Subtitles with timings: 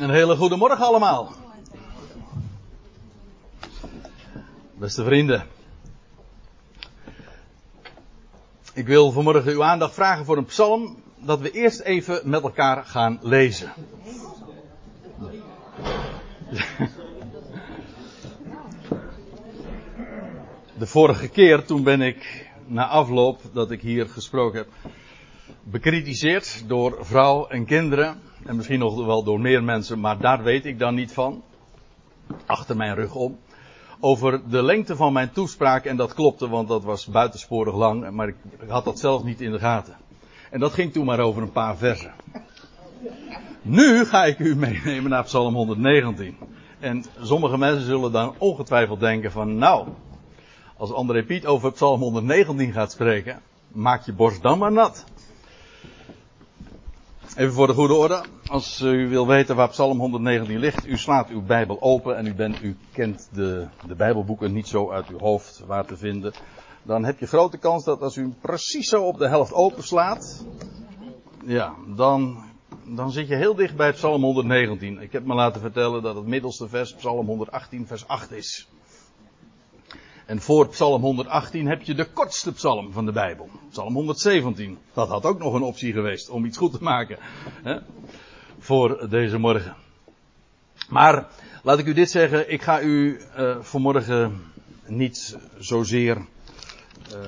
[0.00, 1.32] Een hele goede morgen allemaal.
[4.74, 5.46] Beste vrienden.
[8.74, 12.84] Ik wil vanmorgen uw aandacht vragen voor een psalm dat we eerst even met elkaar
[12.84, 13.72] gaan lezen.
[20.78, 24.92] De vorige keer toen ben ik na afloop dat ik hier gesproken heb
[25.62, 30.66] bekritiseerd door vrouw en kinderen en misschien nog wel door meer mensen, maar daar weet
[30.66, 31.42] ik dan niet van.
[32.46, 33.38] Achter mijn rug om.
[34.00, 35.84] Over de lengte van mijn toespraak.
[35.84, 38.10] En dat klopte, want dat was buitensporig lang.
[38.10, 38.34] Maar ik
[38.68, 39.96] had dat zelf niet in de gaten.
[40.50, 42.12] En dat ging toen maar over een paar versen.
[43.62, 46.36] Nu ga ik u meenemen naar Psalm 119.
[46.78, 49.88] En sommige mensen zullen dan ongetwijfeld denken van nou,
[50.76, 55.04] als André Piet over Psalm 119 gaat spreken, maak je borst dan maar nat.
[57.36, 58.24] Even voor de goede orde.
[58.46, 62.34] Als u wil weten waar Psalm 119 ligt, u slaat uw Bijbel open en u,
[62.34, 66.32] bent, u kent de, de Bijbelboeken niet zo uit uw hoofd waar te vinden.
[66.82, 70.44] Dan heb je grote kans dat als u hem precies zo op de helft openslaat,
[71.44, 72.44] ja, dan,
[72.84, 75.00] dan zit je heel dicht bij Psalm 119.
[75.00, 78.68] Ik heb me laten vertellen dat het middelste vers Psalm 118 vers 8 is.
[80.30, 83.48] En voor Psalm 118 heb je de kortste psalm van de Bijbel.
[83.70, 84.78] Psalm 117.
[84.92, 87.18] Dat had ook nog een optie geweest om iets goed te maken.
[87.62, 87.78] Hè,
[88.58, 89.76] voor deze morgen.
[90.88, 91.28] Maar
[91.62, 92.52] laat ik u dit zeggen.
[92.52, 94.42] Ik ga u uh, vanmorgen
[94.86, 96.24] niet zozeer uh,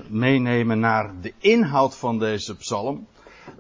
[0.09, 3.07] meenemen naar de inhoud van deze psalm.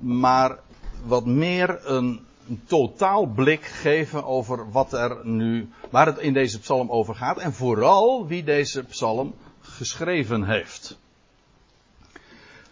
[0.00, 0.58] Maar
[1.04, 6.60] wat meer een een totaal blik geven over wat er nu, waar het in deze
[6.60, 10.98] psalm over gaat en vooral wie deze psalm geschreven heeft.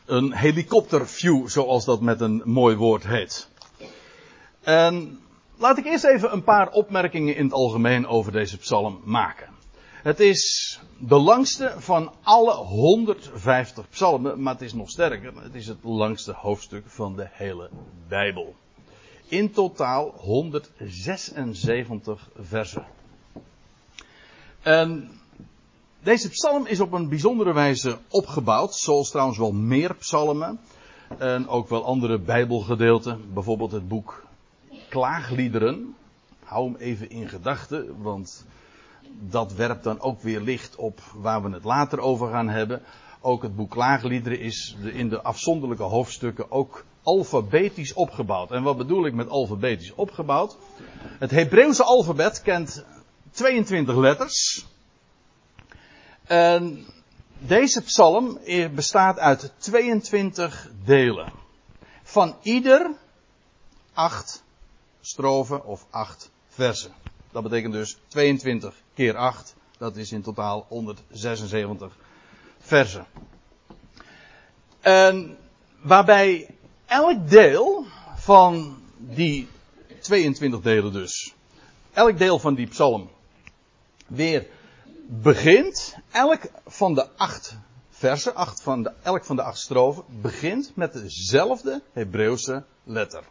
[0.04, 3.48] Een helikopterview, zoals dat met een mooi woord heet.
[4.60, 5.20] En
[5.56, 9.48] laat ik eerst even een paar opmerkingen in het algemeen over deze psalm maken.
[10.02, 15.32] Het is de langste van alle 150 psalmen, maar het is nog sterker.
[15.42, 17.70] Het is het langste hoofdstuk van de hele
[18.08, 18.54] Bijbel.
[19.30, 22.86] In totaal 176 versen.
[24.62, 25.10] En
[26.02, 30.60] deze psalm is op een bijzondere wijze opgebouwd, zoals trouwens wel meer psalmen.
[31.18, 34.22] En ook wel andere bijbelgedeelten, bijvoorbeeld het boek
[34.88, 35.94] Klaagliederen.
[36.44, 38.46] Hou hem even in gedachten, want
[39.20, 42.82] dat werpt dan ook weer licht op waar we het later over gaan hebben.
[43.20, 48.50] Ook het boek Klaagliederen is in de afzonderlijke hoofdstukken ook alfabetisch opgebouwd.
[48.50, 50.56] En wat bedoel ik met alfabetisch opgebouwd?
[51.18, 52.84] Het Hebreeuwse alfabet kent
[53.30, 54.66] 22 letters.
[56.24, 56.86] En
[57.38, 58.38] deze psalm
[58.74, 61.32] bestaat uit 22 delen.
[62.02, 62.90] Van ieder
[63.92, 64.42] acht
[65.00, 66.92] strofen of acht versen.
[67.32, 69.54] Dat betekent dus 22 keer 8.
[69.78, 71.96] Dat is in totaal 176
[72.58, 73.06] versen.
[74.80, 75.38] En
[75.82, 76.54] waarbij
[76.90, 79.48] elk deel van die
[80.00, 81.34] 22 delen dus,
[81.92, 83.10] elk deel van die psalm
[84.06, 84.46] weer
[85.06, 87.56] begint, elk van de acht
[87.90, 93.24] versen, van de, elk van de acht strofen, begint met dezelfde Hebreeuwse letter.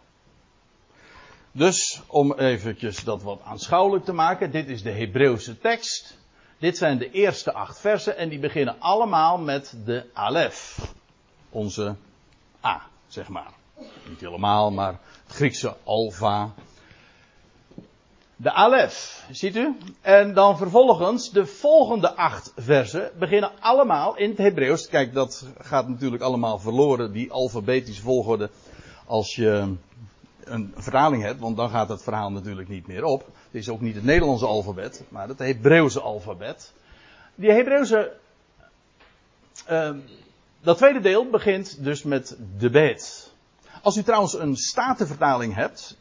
[1.52, 6.18] Dus om eventjes dat wat aanschouwelijk te maken, dit is de Hebreeuwse tekst.
[6.58, 10.78] Dit zijn de eerste acht versen en die beginnen allemaal met de Alef.
[11.50, 11.96] Onze
[12.66, 13.52] A, zeg maar.
[14.08, 16.54] Niet helemaal, maar het Griekse alfa.
[18.36, 19.78] De Alef, ziet u?
[20.02, 24.88] En dan vervolgens de volgende acht versen beginnen allemaal in het Hebreeuws.
[24.88, 28.50] Kijk, dat gaat natuurlijk allemaal verloren, die alfabetische volgorde,
[29.06, 29.76] als je
[30.44, 33.26] een vertaling hebt, want dan gaat het verhaal natuurlijk niet meer op.
[33.26, 36.74] Het is ook niet het Nederlandse alfabet, maar het Hebreeuwse alfabet.
[37.36, 38.12] Die Hebreeuwse,
[39.70, 39.90] uh,
[40.62, 43.34] dat tweede deel begint dus met de beet.
[43.82, 45.98] Als u trouwens een statenvertaling hebt,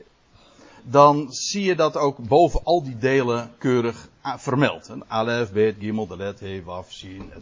[0.82, 4.88] dan zie je dat ook boven al die delen keurig vermeld.
[4.88, 7.32] Een alef, bet, gimel, dalet, he, waf, shin,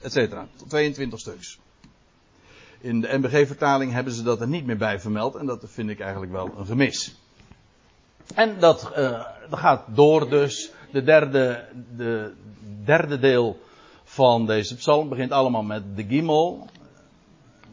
[0.00, 0.46] et cetera.
[0.68, 1.58] 22 stuks.
[2.80, 6.00] In de MBG-vertaling hebben ze dat er niet meer bij vermeld en dat vind ik
[6.00, 7.14] eigenlijk wel een gemis.
[8.34, 10.70] En dat, uh, dat gaat door dus.
[10.92, 11.64] De derde,
[11.96, 12.32] de
[12.84, 13.60] derde deel
[14.16, 16.68] van deze psalm begint allemaal met de gimel.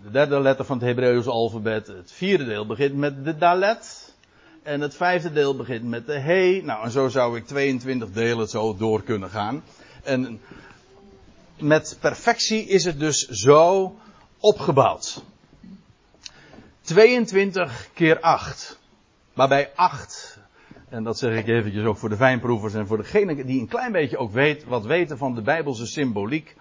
[0.04, 1.88] De derde letter van het Hebreeuwse alfabet.
[1.88, 4.13] Het vierde deel begint met de dalet.
[4.63, 6.62] En het vijfde deel begint met de he.
[6.63, 9.63] Nou, en zo zou ik 22 delen zo door kunnen gaan.
[10.04, 10.42] En
[11.60, 13.95] met perfectie is het dus zo
[14.40, 15.24] opgebouwd.
[16.81, 18.80] 22 keer 8.
[19.34, 20.40] Waarbij 8
[20.94, 23.92] en dat zeg ik eventjes ook voor de fijnproevers en voor degenen die een klein
[23.92, 26.56] beetje ook weet, wat weten van de Bijbelse symboliek,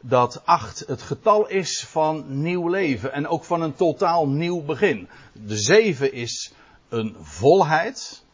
[0.00, 5.08] dat acht het getal is van nieuw leven en ook van een totaal nieuw begin.
[5.32, 6.52] De zeven is
[6.88, 8.24] een volheid,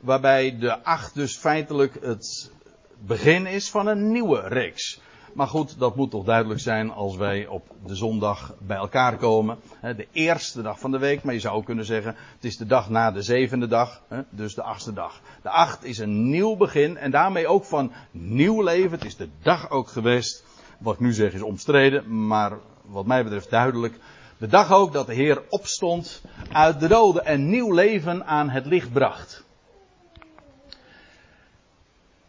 [0.00, 2.50] waarbij de acht dus feitelijk het
[2.98, 5.00] begin is van een nieuwe reeks.
[5.32, 9.58] Maar goed, dat moet toch duidelijk zijn als wij op de zondag bij elkaar komen.
[9.80, 12.66] De eerste dag van de week, maar je zou ook kunnen zeggen, het is de
[12.66, 15.20] dag na de zevende dag, dus de achtste dag.
[15.42, 18.90] De acht is een nieuw begin en daarmee ook van nieuw leven.
[18.90, 20.44] Het is de dag ook geweest,
[20.78, 23.98] wat ik nu zeg is omstreden, maar wat mij betreft duidelijk.
[24.38, 28.66] De dag ook dat de Heer opstond uit de doden en nieuw leven aan het
[28.66, 29.44] licht bracht.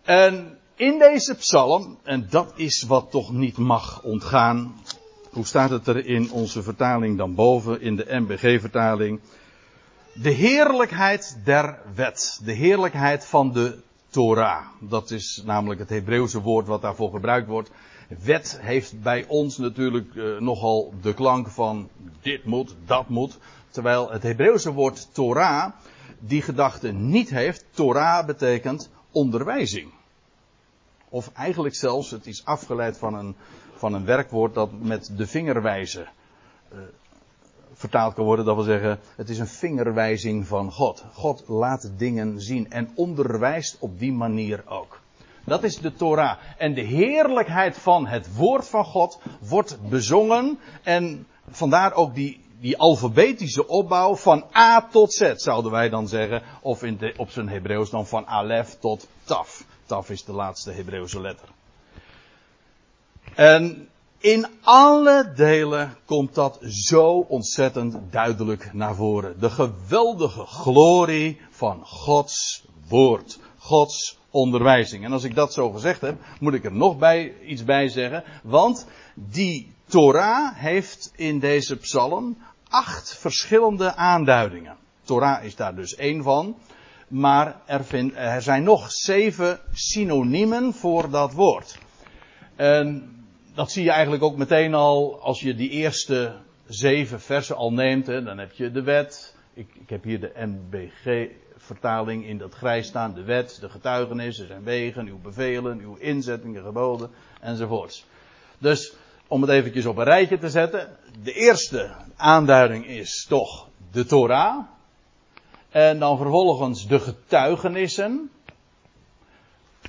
[0.03, 4.81] En in deze psalm, en dat is wat toch niet mag ontgaan.
[5.29, 9.19] Hoe staat het er in onze vertaling dan boven, in de MBG-vertaling?
[10.13, 12.39] De heerlijkheid der wet.
[12.43, 13.79] De heerlijkheid van de
[14.09, 14.65] Torah.
[14.79, 17.71] Dat is namelijk het Hebreeuwse woord wat daarvoor gebruikt wordt.
[18.23, 21.89] Wet heeft bij ons natuurlijk uh, nogal de klank van
[22.21, 23.37] dit moet, dat moet.
[23.69, 25.71] Terwijl het Hebreeuwse woord Torah
[26.19, 27.65] die gedachte niet heeft.
[27.71, 29.91] Torah betekent onderwijzing.
[31.13, 33.35] Of eigenlijk zelfs, het is afgeleid van een,
[33.75, 36.07] van een werkwoord dat met de vingerwijze
[36.73, 36.79] uh,
[37.73, 38.45] vertaald kan worden.
[38.45, 41.05] Dat wil zeggen, het is een vingerwijzing van God.
[41.13, 45.01] God laat dingen zien en onderwijst op die manier ook.
[45.45, 46.37] Dat is de Torah.
[46.57, 50.59] En de heerlijkheid van het woord van God wordt bezongen.
[50.83, 56.41] En vandaar ook die, die alfabetische opbouw van A tot Z, zouden wij dan zeggen.
[56.61, 59.65] Of in de, op zijn Hebreeuws dan van Alef tot Taf.
[59.85, 61.47] Taf is de laatste Hebreeuwse letter.
[63.35, 69.39] En in alle delen komt dat zo ontzettend duidelijk naar voren.
[69.39, 73.39] De geweldige glorie van Gods woord.
[73.57, 75.05] Gods onderwijzing.
[75.05, 78.23] En als ik dat zo gezegd heb, moet ik er nog bij, iets bij zeggen.
[78.43, 82.37] Want die Torah heeft in deze psalm
[82.69, 84.77] acht verschillende aanduidingen.
[85.03, 86.55] Torah is daar dus één van.
[87.13, 91.77] Maar er, zijn nog zeven synoniemen voor dat woord.
[92.55, 93.11] En
[93.53, 96.35] dat zie je eigenlijk ook meteen al als je die eerste
[96.67, 98.07] zeven versen al neemt.
[98.07, 99.35] Hè, dan heb je de wet.
[99.53, 103.13] Ik, ik heb hier de MBG-vertaling in dat grijs staan.
[103.13, 107.09] De wet, de getuigenissen, zijn wegen, uw bevelen, uw inzettingen, geboden
[107.41, 108.05] enzovoorts.
[108.57, 108.95] Dus
[109.27, 110.97] om het eventjes op een rijtje te zetten.
[111.23, 114.72] De eerste aanduiding is toch de Torah.
[115.73, 118.29] En dan vervolgens de getuigenissen.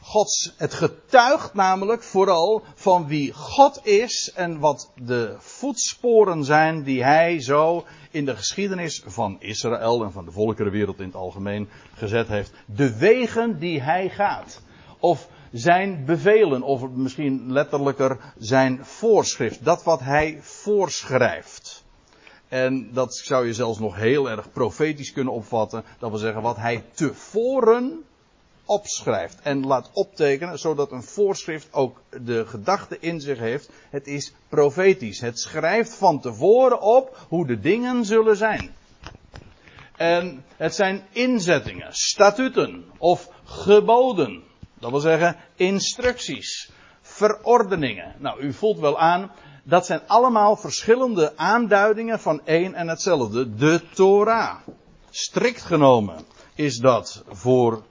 [0.01, 7.05] Gods, het getuigt namelijk vooral van wie God is en wat de voetsporen zijn die
[7.05, 12.29] hij zo in de geschiedenis van Israël en van de volkerenwereld in het algemeen gezet
[12.29, 12.53] heeft.
[12.67, 14.61] De wegen die hij gaat.
[14.99, 19.65] Of zijn bevelen, of misschien letterlijker zijn voorschrift.
[19.65, 21.84] Dat wat hij voorschrijft.
[22.55, 25.85] En dat zou je zelfs nog heel erg profetisch kunnen opvatten.
[25.99, 28.05] Dat wil zeggen wat hij tevoren
[28.65, 33.71] opschrijft en laat optekenen, zodat een voorschrift ook de gedachte in zich heeft.
[33.91, 35.21] Het is profetisch.
[35.21, 38.75] Het schrijft van tevoren op hoe de dingen zullen zijn.
[39.97, 44.43] En het zijn inzettingen, statuten of geboden.
[44.75, 48.15] Dat wil zeggen instructies, verordeningen.
[48.19, 49.31] Nou, u voelt wel aan,
[49.65, 53.55] dat zijn allemaal verschillende aanduidingen van één en hetzelfde.
[53.55, 54.55] De Torah.
[55.11, 57.83] Strikt genomen is dat voor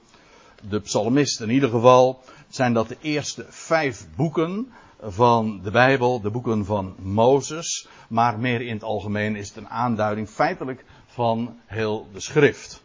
[0.69, 6.29] de psalmist in ieder geval, zijn dat de eerste vijf boeken van de Bijbel, de
[6.29, 7.87] boeken van Mozes.
[8.09, 12.81] Maar meer in het algemeen is het een aanduiding feitelijk van heel de schrift.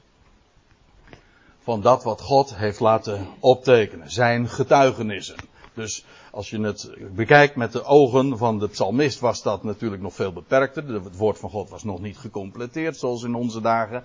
[1.62, 5.37] Van dat wat God heeft laten optekenen, zijn getuigenissen.
[5.78, 10.14] Dus als je het bekijkt met de ogen van de psalmist was dat natuurlijk nog
[10.14, 10.88] veel beperkter.
[10.88, 14.04] Het woord van God was nog niet gecompleteerd zoals in onze dagen.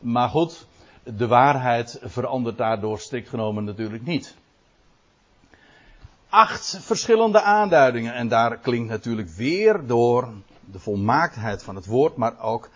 [0.00, 0.66] Maar goed,
[1.02, 4.34] de waarheid verandert daardoor strikt genomen natuurlijk niet.
[6.28, 10.28] Acht verschillende aanduidingen en daar klinkt natuurlijk weer door
[10.72, 12.68] de volmaaktheid van het woord, maar ook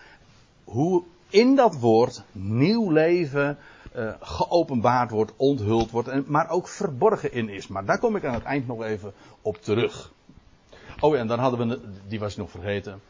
[0.63, 3.57] hoe in dat woord nieuw leven
[3.97, 7.67] uh, geopenbaard wordt, onthuld wordt, maar ook verborgen in is.
[7.67, 10.11] Maar daar kom ik aan het eind nog even op terug.
[10.99, 13.01] Oh ja, en dan hadden we, die was ik nog vergeten.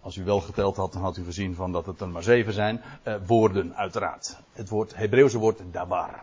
[0.00, 2.52] Als u wel geteld had, dan had u gezien van dat het er maar zeven
[2.52, 2.82] zijn.
[3.04, 4.36] Uh, woorden, uiteraard.
[4.52, 6.20] Het woord, Hebreeuwse woord dabar.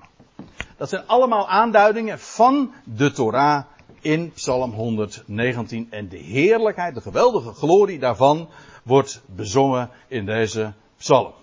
[0.78, 3.64] Dat zijn allemaal aanduidingen van de Torah
[4.02, 5.88] in Psalm 119.
[5.90, 8.50] En de heerlijkheid, de geweldige glorie daarvan
[8.84, 11.34] wordt bezongen in deze psalm.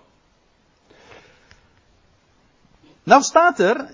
[3.08, 3.90] Nou staat er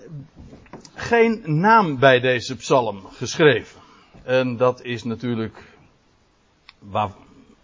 [0.94, 3.80] geen naam bij deze psalm geschreven.
[4.22, 5.76] En dat is natuurlijk
[6.78, 7.10] waar,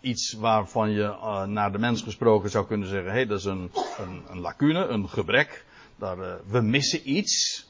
[0.00, 3.44] iets waarvan je uh, naar de mens gesproken zou kunnen zeggen: hé, hey, dat is
[3.44, 5.64] een, een, een, lacune, een gebrek.
[5.96, 7.66] Daar, uh, we missen iets.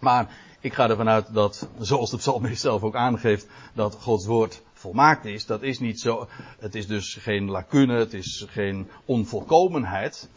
[0.00, 4.62] Maar ik ga ervan uit dat, zoals de psalmist zelf ook aangeeft, dat Gods woord
[4.72, 5.46] volmaakt is.
[5.46, 6.28] Dat is niet zo.
[6.58, 10.28] Het is dus geen lacune, het is geen onvolkomenheid.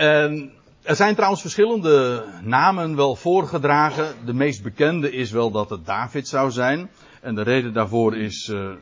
[0.00, 0.52] En
[0.82, 4.14] er zijn trouwens verschillende namen wel voorgedragen.
[4.24, 6.90] De meest bekende is wel dat het David zou zijn.
[7.20, 8.72] En de reden daarvoor is uh,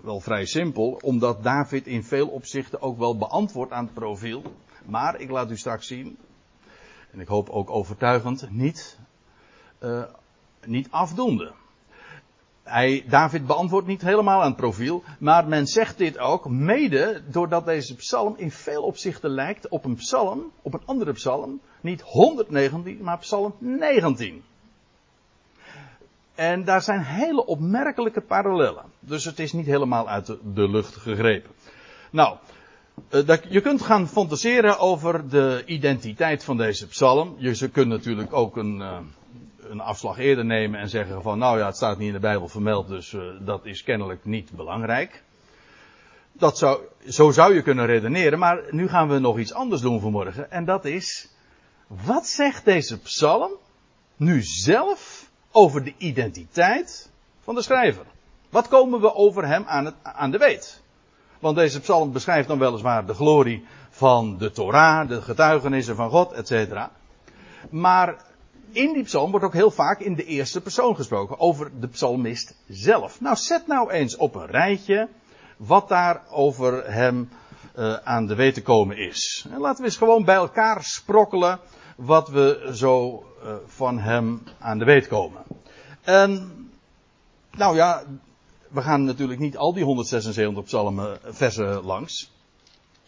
[0.00, 4.42] wel vrij simpel, omdat David in veel opzichten ook wel beantwoordt aan het profiel.
[4.86, 6.18] Maar ik laat u straks zien,
[7.12, 8.98] en ik hoop ook overtuigend, niet,
[9.80, 10.02] uh,
[10.64, 11.52] niet afdoende.
[12.66, 17.64] Hij, David beantwoordt niet helemaal aan het profiel, maar men zegt dit ook mede doordat
[17.64, 22.98] deze psalm in veel opzichten lijkt op een psalm, op een andere psalm, niet 119,
[23.02, 24.42] maar psalm 19.
[26.34, 28.84] En daar zijn hele opmerkelijke parallellen.
[29.00, 31.50] Dus het is niet helemaal uit de, lucht gegrepen.
[32.10, 32.36] Nou,
[33.08, 37.34] eh, je kunt gaan fantaseren over de identiteit van deze psalm.
[37.38, 38.98] Je kunt natuurlijk ook een, eh,
[39.70, 42.48] een afslag eerder nemen en zeggen van nou ja, het staat niet in de Bijbel
[42.48, 45.22] vermeld, dus uh, dat is kennelijk niet belangrijk.
[46.32, 50.00] Dat zou, zo zou je kunnen redeneren, maar nu gaan we nog iets anders doen
[50.00, 50.50] vanmorgen.
[50.50, 51.28] En dat is,
[51.86, 53.52] wat zegt deze psalm
[54.16, 57.10] nu zelf over de identiteit
[57.42, 58.04] van de schrijver?
[58.50, 60.82] Wat komen we over hem aan, het, aan de weet?
[61.38, 66.32] Want deze psalm beschrijft dan weliswaar de glorie van de Torah, de getuigenissen van God,
[66.32, 66.88] etc.
[67.70, 68.24] Maar
[68.72, 72.54] in die psalm wordt ook heel vaak in de eerste persoon gesproken, over de psalmist
[72.68, 73.20] zelf.
[73.20, 75.08] Nou, zet nou eens op een rijtje
[75.56, 77.28] wat daar over hem
[77.78, 79.46] uh, aan de weten komen is.
[79.50, 81.60] En laten we eens gewoon bij elkaar sprokkelen
[81.96, 85.42] wat we zo uh, van hem aan de weet komen.
[86.02, 86.52] En,
[87.50, 88.02] nou ja,
[88.68, 92.30] we gaan natuurlijk niet al die 176 psalmen versen langs.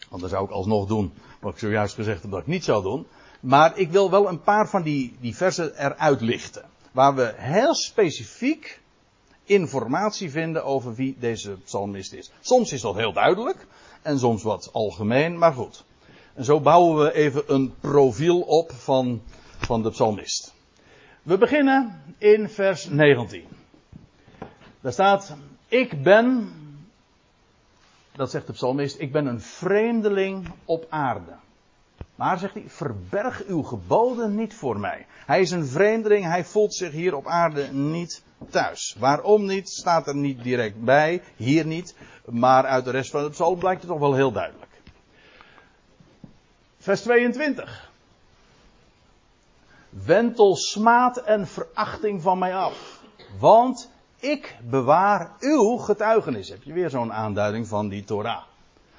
[0.08, 2.82] Want dat zou ik alsnog doen, wat ik zojuist gezegd heb dat ik niet zou
[2.82, 3.06] doen.
[3.40, 6.64] Maar ik wil wel een paar van die, die versen eruit lichten.
[6.92, 8.80] Waar we heel specifiek
[9.44, 12.30] informatie vinden over wie deze psalmist is.
[12.40, 13.66] Soms is dat heel duidelijk
[14.02, 15.84] en soms wat algemeen, maar goed.
[16.34, 19.22] En zo bouwen we even een profiel op van,
[19.58, 20.54] van de psalmist.
[21.22, 23.44] We beginnen in vers 19.
[24.80, 25.36] Daar staat,
[25.68, 26.52] ik ben,
[28.12, 31.32] dat zegt de psalmist, ik ben een vreemdeling op aarde.
[32.18, 35.06] Maar zegt hij, verberg uw geboden niet voor mij.
[35.26, 38.96] Hij is een vreemdeling, hij voelt zich hier op aarde niet thuis.
[38.98, 41.94] Waarom niet, staat er niet direct bij, hier niet,
[42.24, 44.70] maar uit de rest van het psalm blijkt het toch wel heel duidelijk.
[46.78, 47.90] Vers 22.
[49.88, 53.02] Wentel smaad en verachting van mij af.
[53.38, 56.48] Want ik bewaar uw getuigenis.
[56.48, 58.42] Heb je weer zo'n aanduiding van die Torah.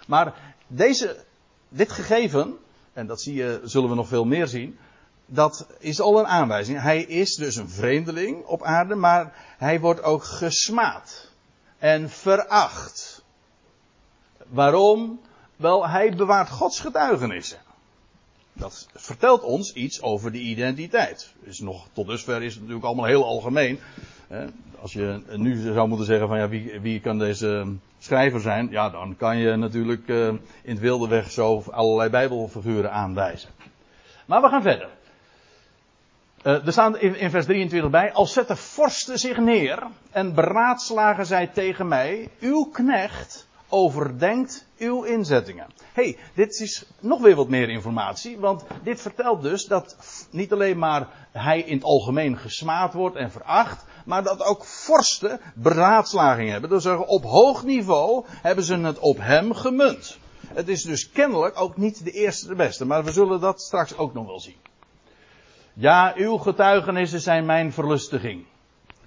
[0.08, 1.24] Maar deze,
[1.70, 2.58] dit gegeven,
[2.94, 4.78] en dat zie je, zullen we nog veel meer zien.
[5.26, 6.82] Dat is al een aanwijzing.
[6.82, 11.32] Hij is dus een vreemdeling op aarde, maar hij wordt ook gesmaad
[11.78, 13.24] en veracht.
[14.48, 15.20] Waarom?
[15.56, 17.60] Wel, hij bewaart Gods getuigenissen.
[18.60, 21.34] Dat vertelt ons iets over de identiteit.
[21.44, 23.80] Dus nog, tot dusver is het natuurlijk allemaal heel algemeen.
[24.82, 28.68] Als je nu zou moeten zeggen van ja, wie, wie kan deze schrijver zijn?
[28.72, 33.50] Ja, dan kan je natuurlijk uh, in het wilde weg zo allerlei bijbelfiguren aanwijzen.
[34.26, 34.90] Maar we gaan verder.
[36.44, 41.48] Uh, er staan in vers 23 bij, als zetten vorsten zich neer en beraadslagen zij
[41.48, 45.68] tegen mij, uw knecht overdenkt uw inzettingen.
[45.94, 49.98] hey, dit is nog weer wat meer informatie, want dit vertelt dus dat
[50.32, 55.40] niet alleen maar hij in het algemeen gesmaad wordt en veracht, maar dat ook vorsten
[55.56, 56.70] beraadslaging hebben.
[56.70, 60.18] Dus op hoog niveau hebben ze het op hem gemunt.
[60.54, 63.98] Het is dus kennelijk ook niet de eerste de beste, maar we zullen dat straks
[63.98, 64.58] ook nog wel zien.
[65.74, 68.46] Ja, uw getuigenissen zijn mijn verlustiging.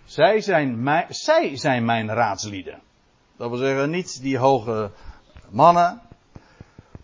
[0.05, 2.81] Zij zijn zij zijn mijn raadslieden.
[3.43, 4.91] Dat wil zeggen, niet die hoge
[5.51, 6.01] mannen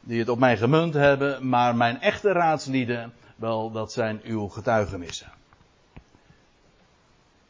[0.00, 5.32] die het op mij gemunt hebben, maar mijn echte raadslieden, wel, dat zijn uw getuigenissen.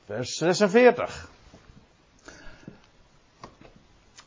[0.05, 1.31] Vers 46.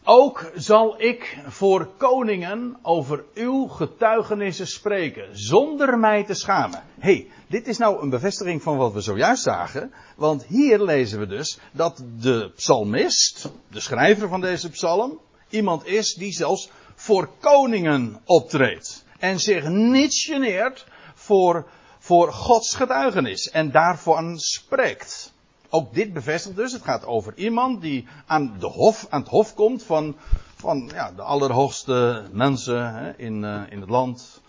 [0.04, 6.84] Ook zal ik voor koningen over uw getuigenissen spreken, zonder mij te schamen.
[7.00, 9.94] hey, dit is nou een bevestiging van wat we zojuist zagen.
[10.16, 16.14] Want hier lezen we dus dat de psalmist, de schrijver van deze psalm, iemand is
[16.14, 19.06] die zelfs voor koningen optreedt.
[19.20, 25.31] En zich niet geneert voor, voor Gods getuigenis en daarvan spreekt.
[25.74, 29.54] Ook dit bevestigt dus, het gaat over iemand die aan, de hof, aan het hof
[29.54, 30.16] komt van,
[30.56, 34.42] van ja, de allerhoogste mensen hè, in, uh, in het land,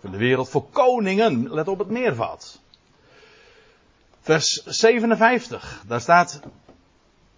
[0.00, 1.52] van de wereld, voor koningen.
[1.52, 2.60] Let op het meervat.
[4.20, 6.40] Vers 57, daar staat,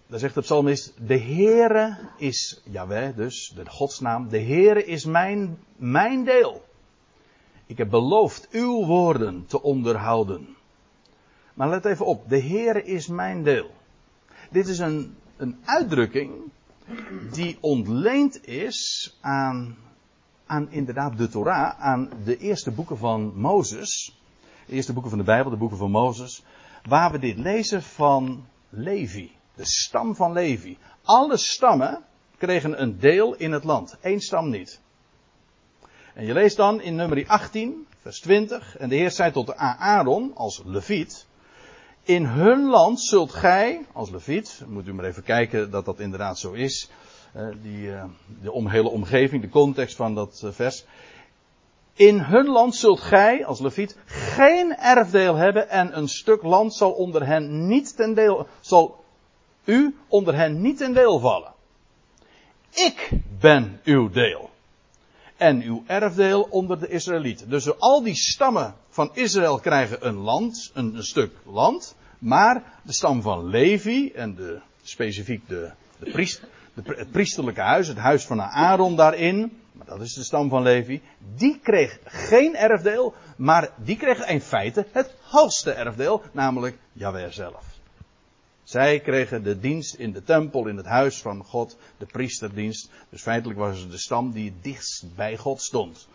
[0.07, 5.59] daar zegt de psalmist, de Heere is, Jaweh dus, de godsnaam, de Heere is mijn,
[5.75, 6.63] mijn deel.
[7.65, 10.55] Ik heb beloofd uw woorden te onderhouden.
[11.53, 13.71] Maar let even op, de Heere is mijn deel.
[14.49, 16.31] Dit is een, een uitdrukking
[17.31, 19.77] die ontleend is aan,
[20.45, 24.19] aan inderdaad de Torah, aan de eerste boeken van Mozes.
[24.65, 26.43] De eerste boeken van de Bijbel, de boeken van Mozes.
[26.83, 29.31] Waar we dit lezen van Levi.
[29.55, 30.77] De stam van Levi.
[31.03, 32.03] Alle stammen
[32.37, 33.97] kregen een deel in het land.
[34.01, 34.79] Eén stam niet.
[36.13, 38.77] En je leest dan in nummer 18, vers 20.
[38.77, 41.25] En de Heer zei tot Aaron als leviet.
[42.03, 46.39] In hun land zult gij, als leviet, moet u maar even kijken dat dat inderdaad
[46.39, 46.89] zo is.
[47.35, 48.03] Uh, die, uh,
[48.41, 50.85] de om, hele omgeving, de context van dat uh, vers.
[51.93, 56.91] In hun land zult gij, als leviet, geen erfdeel hebben en een stuk land zal
[56.91, 59.03] onder hen niet ten deel, zal
[59.63, 61.53] u onder hen niet ten deel vallen.
[62.69, 64.49] Ik ben uw deel.
[65.37, 67.49] En uw erfdeel onder de Israëlieten.
[67.49, 71.95] Dus al die stammen van Israël krijgen een land, een, stuk land.
[72.19, 76.37] Maar de stam van Levi en de, specifiek de, de,
[76.73, 81.01] het priesterlijke huis, het huis van Aaron daarin, maar dat is de stam van Levi,
[81.35, 87.63] die kreeg geen erfdeel, maar die kreeg in feite het hoogste erfdeel, namelijk Jahweh zelf.
[88.63, 92.89] Zij kregen de dienst in de tempel, in het huis van God, de priesterdienst.
[93.09, 96.07] Dus feitelijk was het de stam die het dichtst bij God stond.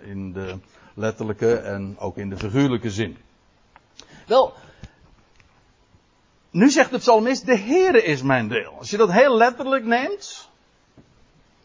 [0.00, 0.58] In de
[0.94, 3.16] letterlijke en ook in de figuurlijke zin.
[4.26, 4.54] Wel,
[6.50, 8.74] nu zegt de psalmist, de Heere is mijn deel.
[8.78, 10.48] Als je dat heel letterlijk neemt,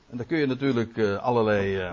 [0.09, 1.91] en daar kun je natuurlijk uh, allerlei uh,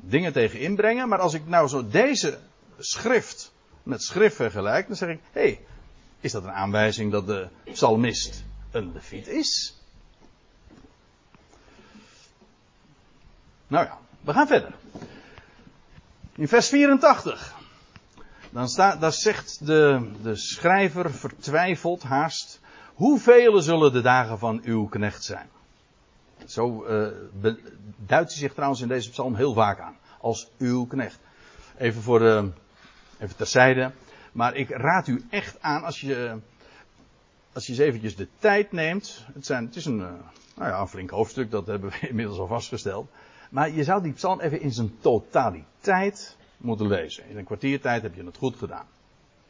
[0.00, 2.38] dingen tegen inbrengen, maar als ik nou zo deze
[2.78, 5.60] schrift met schrift vergelijk, dan zeg ik, hé, hey,
[6.20, 9.76] is dat een aanwijzing dat de psalmist een leviet is?
[13.66, 14.74] Nou ja, we gaan verder.
[16.34, 17.54] In vers 84.
[18.50, 22.60] Dan staat, daar zegt de, de schrijver vertwijfeld haast.
[22.94, 25.48] Hoeveel zullen de dagen van uw knecht zijn?
[26.46, 27.08] Zo uh,
[27.96, 29.96] duidt hij zich trouwens in deze psalm heel vaak aan.
[30.20, 31.18] Als uw knecht.
[31.78, 32.20] Even voor
[33.18, 33.92] even terzijde.
[34.32, 36.38] Maar ik raad u echt aan als je,
[37.52, 39.24] als je eens eventjes de tijd neemt.
[39.34, 40.20] Het, zijn, het is een, nou
[40.56, 43.10] ja, een flink hoofdstuk, dat hebben we inmiddels al vastgesteld.
[43.50, 45.70] Maar je zou die psalm even in zijn totaliteit
[46.56, 47.28] moeten lezen.
[47.28, 48.86] In een kwartiertijd heb je het goed gedaan.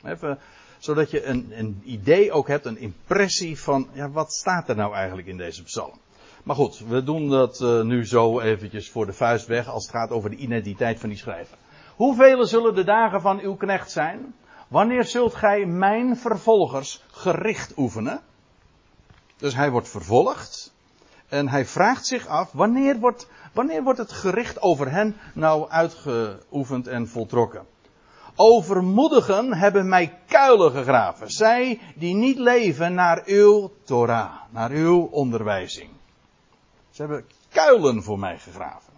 [0.05, 0.39] Even,
[0.79, 4.95] zodat je een, een idee ook hebt, een impressie van, ja, wat staat er nou
[4.95, 5.99] eigenlijk in deze psalm?
[6.43, 9.95] Maar goed, we doen dat uh, nu zo eventjes voor de vuist weg als het
[9.95, 11.57] gaat over de identiteit van die schrijver.
[11.97, 14.35] Hoeveel zullen de dagen van uw knecht zijn?
[14.69, 18.21] Wanneer zult gij mijn vervolgers gericht oefenen?
[19.37, 20.73] Dus hij wordt vervolgd.
[21.33, 26.87] En hij vraagt zich af, wanneer wordt, wanneer wordt het gericht over hen nou uitgeoefend
[26.87, 27.67] en voltrokken?
[28.37, 31.31] Overmoedigen hebben mij kuilen gegraven.
[31.31, 35.91] Zij die niet leven naar uw Torah, naar uw onderwijzing.
[36.91, 38.93] Ze hebben kuilen voor mij gegraven.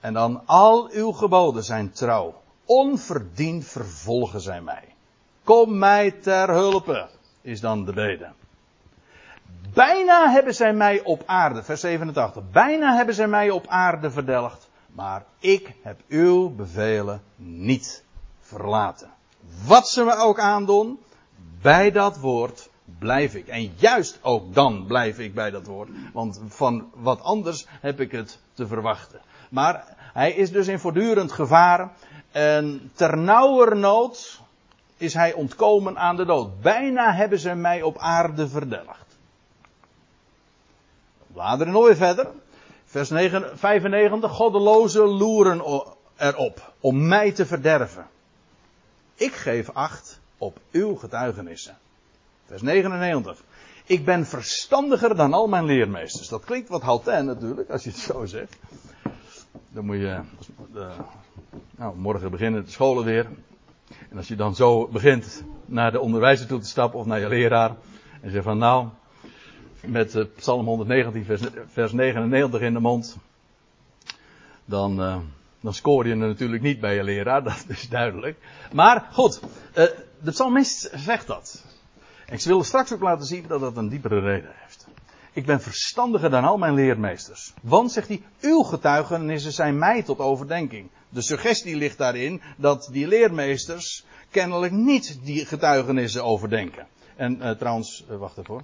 [0.00, 2.42] En dan al uw geboden zijn trouw.
[2.64, 4.94] Onverdiend vervolgen zij mij.
[5.44, 7.08] Kom mij ter hulpe,
[7.40, 8.32] is dan de bede.
[9.74, 14.68] Bijna hebben zij mij op aarde, vers 87, bijna hebben zij mij op aarde verdelgd,
[14.94, 18.04] maar ik heb uw bevelen niet
[18.40, 19.10] verlaten.
[19.66, 20.98] Wat ze me ook aandoen,
[21.62, 23.48] bij dat woord blijf ik.
[23.48, 28.12] En juist ook dan blijf ik bij dat woord, want van wat anders heb ik
[28.12, 29.20] het te verwachten.
[29.50, 31.90] Maar hij is dus in voortdurend gevaar
[32.30, 34.40] en ternauwernood
[34.96, 36.60] is hij ontkomen aan de dood.
[36.60, 39.09] Bijna hebben ze mij op aarde verdelgd.
[41.32, 42.26] Bladeren nog weer verder.
[42.84, 44.30] Vers 9, 95.
[44.30, 45.62] Goddeloze loeren
[46.16, 48.06] erop om mij te verderven.
[49.14, 51.76] Ik geef acht op uw getuigenissen.
[52.46, 53.42] Vers 99.
[53.84, 56.28] Ik ben verstandiger dan al mijn leermeesters.
[56.28, 58.56] Dat klinkt wat halten natuurlijk, als je het zo zegt.
[59.68, 60.20] Dan moet je,
[61.76, 63.26] nou, morgen beginnen de scholen weer.
[64.10, 67.28] En als je dan zo begint naar de onderwijzer toe te stappen of naar je
[67.28, 67.76] leraar.
[68.20, 68.88] En zegt van nou,
[69.86, 73.16] met uh, Psalm 119 vers, vers 99 in de mond.
[74.64, 75.16] Dan, uh,
[75.60, 78.38] Dan scoor je er natuurlijk niet bij je leraar, dat is duidelijk.
[78.72, 79.84] Maar goed, uh,
[80.22, 81.64] de psalmist zegt dat.
[82.26, 84.86] Ik wil straks ook laten zien dat dat een diepere reden heeft.
[85.32, 87.54] Ik ben verstandiger dan al mijn leermeesters.
[87.62, 90.88] Want, zegt hij, uw getuigenissen zijn mij tot overdenking.
[91.08, 96.86] De suggestie ligt daarin dat die leermeesters kennelijk niet die getuigenissen overdenken.
[97.16, 98.62] En trouwens, wacht even hoor.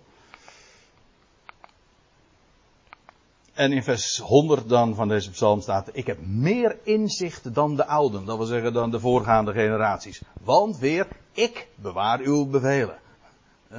[3.57, 7.87] En in vers 100 dan van deze psalm staat: Ik heb meer inzicht dan de
[7.87, 8.25] ouden.
[8.25, 10.23] Dat wil zeggen dan de voorgaande generaties.
[10.42, 12.99] Want weer, ik bewaar uw bevelen.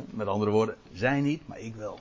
[0.09, 1.99] Met andere woorden, zij niet, maar ik wel.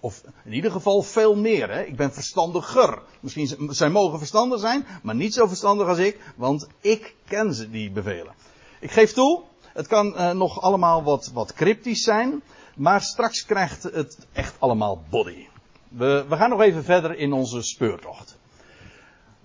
[0.00, 1.70] Of in ieder geval veel meer.
[1.70, 1.82] Hè?
[1.82, 3.02] Ik ben verstandiger.
[3.20, 7.70] Misschien zij mogen verstandig zijn, maar niet zo verstandig als ik, want ik ken ze
[7.70, 8.34] die bevelen.
[8.80, 12.42] Ik geef toe, het kan uh, nog allemaal wat, wat cryptisch zijn,
[12.76, 15.49] maar straks krijgt het echt allemaal body.
[15.90, 18.38] We, gaan nog even verder in onze speurtocht.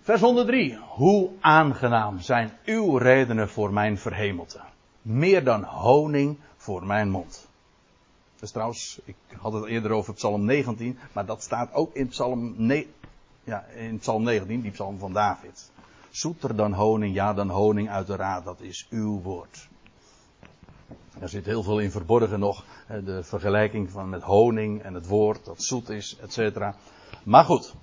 [0.01, 0.77] Vers 103.
[0.77, 4.59] Hoe aangenaam zijn uw redenen voor mijn verhemelte.
[5.01, 7.47] Meer dan honing voor mijn mond.
[8.39, 12.55] Dus trouwens, ik had het eerder over Psalm 19, maar dat staat ook in Psalm,
[13.43, 15.71] ja, in Psalm 19, die Psalm van David.
[16.09, 19.67] Zoeter dan honing, ja dan honing uit de raad, dat is uw woord.
[21.19, 22.65] Er zit heel veel in verborgen nog.
[22.87, 26.57] De vergelijking van met honing en het woord dat zoet is, etc.
[27.23, 27.73] Maar goed.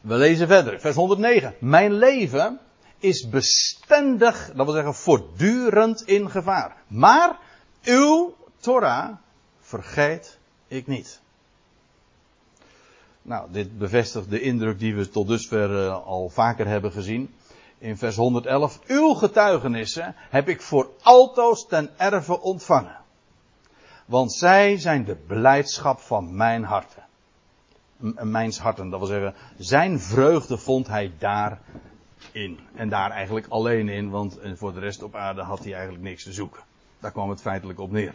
[0.00, 0.80] We lezen verder.
[0.80, 1.54] Vers 109.
[1.58, 2.60] Mijn leven
[2.98, 6.76] is bestendig, dat wil zeggen voortdurend in gevaar.
[6.86, 7.38] Maar
[7.84, 9.16] uw Torah
[9.60, 11.20] vergeet ik niet.
[13.22, 17.34] Nou, dit bevestigt de indruk die we tot dusver uh, al vaker hebben gezien
[17.82, 22.96] in vers 111, uw getuigenissen heb ik voor altoos ten erve ontvangen.
[24.06, 27.02] Want zij zijn de blijdschap van mijn harten.
[28.20, 32.58] Mijns harten, dat wil zeggen, zijn vreugde vond hij daarin.
[32.74, 36.22] En daar eigenlijk alleen in, want voor de rest op aarde had hij eigenlijk niks
[36.22, 36.62] te zoeken.
[37.00, 38.14] Daar kwam het feitelijk op neer.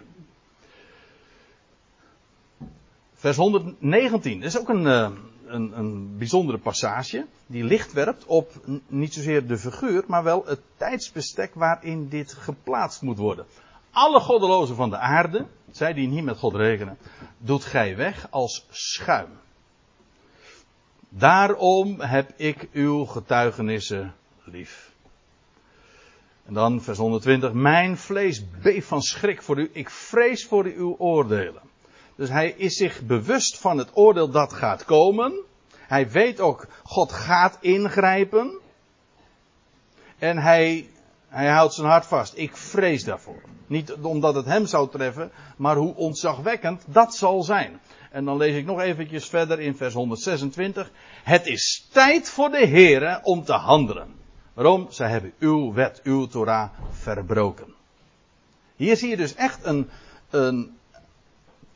[3.13, 5.12] Vers 119, dat is ook een, eh,
[5.47, 7.25] een, een bijzondere passage.
[7.45, 8.51] Die licht werpt op
[8.88, 13.45] niet zozeer de figuur, maar wel het tijdsbestek waarin dit geplaatst moet worden.
[13.91, 16.97] Alle goddelozen van de aarde, zij die niet met God rekenen,
[17.38, 19.29] doet gij weg als schuim.
[21.10, 24.91] Daarom heb ik uw getuigenissen lief.
[26.45, 27.53] En dan vers 120.
[27.53, 29.69] Mijn vlees beeft van schrik voor u.
[29.73, 31.62] Ik vrees voor uw oordelen.
[32.17, 35.34] Dus hij is zich bewust van het oordeel dat gaat komen.
[35.73, 38.60] Hij weet ook, God gaat ingrijpen.
[40.17, 40.89] En hij,
[41.27, 42.38] hij houdt zijn hart vast.
[42.38, 43.41] Ik vrees daarvoor.
[43.67, 47.80] Niet omdat het hem zou treffen, maar hoe ontzagwekkend dat zal zijn.
[48.12, 50.91] En dan lees ik nog eventjes verder in vers 126.
[51.23, 54.15] Het is tijd voor de Here om te handelen.
[54.53, 54.88] Waarom?
[54.89, 57.73] Zij hebben uw wet, uw Torah verbroken.
[58.75, 59.89] Hier zie je dus echt een,
[60.30, 60.76] een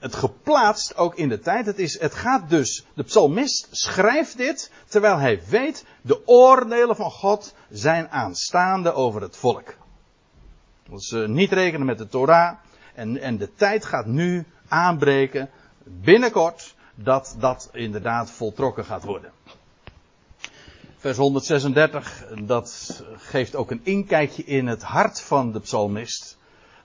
[0.01, 1.65] het geplaatst ook in de tijd.
[1.65, 7.11] Het, is, het gaat dus, de psalmist schrijft dit terwijl hij weet, de oordelen van
[7.11, 9.75] God zijn aanstaande over het volk.
[10.89, 12.57] Dat ze niet rekenen met de Torah.
[12.95, 15.49] En, en de tijd gaat nu aanbreken,
[15.83, 19.31] binnenkort, dat dat inderdaad voltrokken gaat worden.
[20.97, 26.37] Vers 136, dat geeft ook een inkijkje in het hart van de psalmist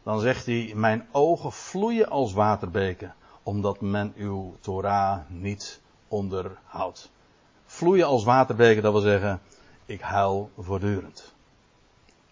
[0.06, 7.10] dan zegt hij, mijn ogen vloeien als waterbeken, omdat men uw Torah niet onderhoudt.
[7.64, 9.40] Vloeien als waterbeken, dat wil zeggen,
[9.86, 11.34] ik huil voortdurend.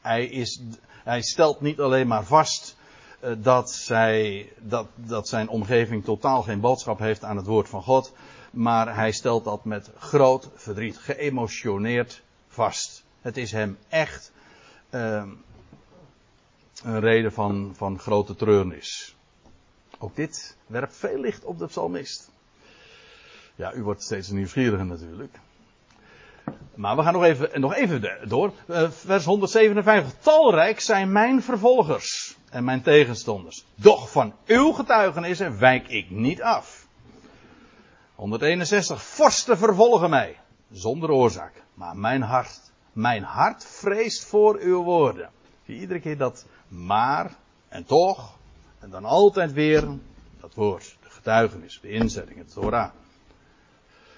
[0.01, 0.63] Hij, is,
[1.05, 2.77] hij stelt niet alleen maar vast
[3.21, 7.83] uh, dat, zij, dat, dat zijn omgeving totaal geen boodschap heeft aan het woord van
[7.83, 8.13] God,
[8.51, 13.05] maar hij stelt dat met groot verdriet, geëmotioneerd vast.
[13.21, 14.33] Het is hem echt
[14.91, 15.23] uh,
[16.85, 19.17] een reden van, van grote treurnis.
[19.99, 22.31] Ook dit werpt veel licht op de psalmist.
[23.55, 25.39] Ja, u wordt steeds nieuwsgieriger natuurlijk.
[26.75, 28.53] Maar we gaan nog even, nog even door.
[28.67, 30.15] Eh, vers 157.
[30.21, 33.65] Talrijk zijn mijn vervolgers en mijn tegenstanders.
[33.75, 36.87] Doch van uw getuigenissen wijk ik niet af.
[38.15, 39.03] 161.
[39.03, 40.41] Vorsten vervolgen mij.
[40.71, 41.63] Zonder oorzaak.
[41.75, 42.61] Maar mijn hart,
[42.93, 45.31] mijn hart vreest voor uw woorden.
[45.67, 47.35] Zie iedere keer dat maar
[47.69, 48.39] en toch
[48.79, 49.89] en dan altijd weer
[50.41, 52.91] dat woord, de getuigenis, de inzetting, het Torah.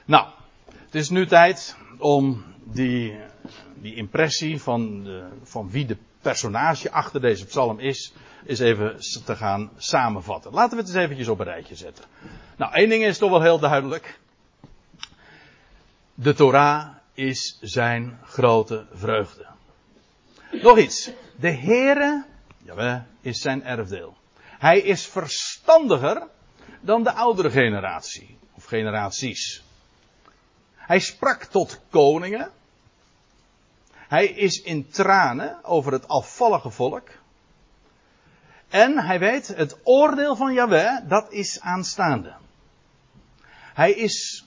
[0.05, 0.27] Nou,
[0.75, 3.19] het is nu tijd om die,
[3.75, 8.13] die impressie van, de, van wie de personage achter deze psalm is,
[8.47, 10.53] eens even te gaan samenvatten.
[10.53, 12.05] Laten we het eens eventjes op een rijtje zetten.
[12.57, 14.19] Nou, één ding is toch wel heel duidelijk.
[16.15, 19.47] De Torah is zijn grote vreugde.
[20.51, 21.11] Nog iets.
[21.39, 22.25] De Heere,
[22.59, 24.17] jawel, is zijn erfdeel.
[24.59, 26.29] Hij is verstandiger
[26.81, 28.39] dan de oudere generatie.
[28.55, 29.65] Of generaties.
[30.75, 32.51] Hij sprak tot koningen.
[33.93, 37.09] Hij is in tranen over het afvallige volk.
[38.69, 42.35] En hij weet, het oordeel van Yahweh, dat is aanstaande.
[43.75, 44.47] Hij is,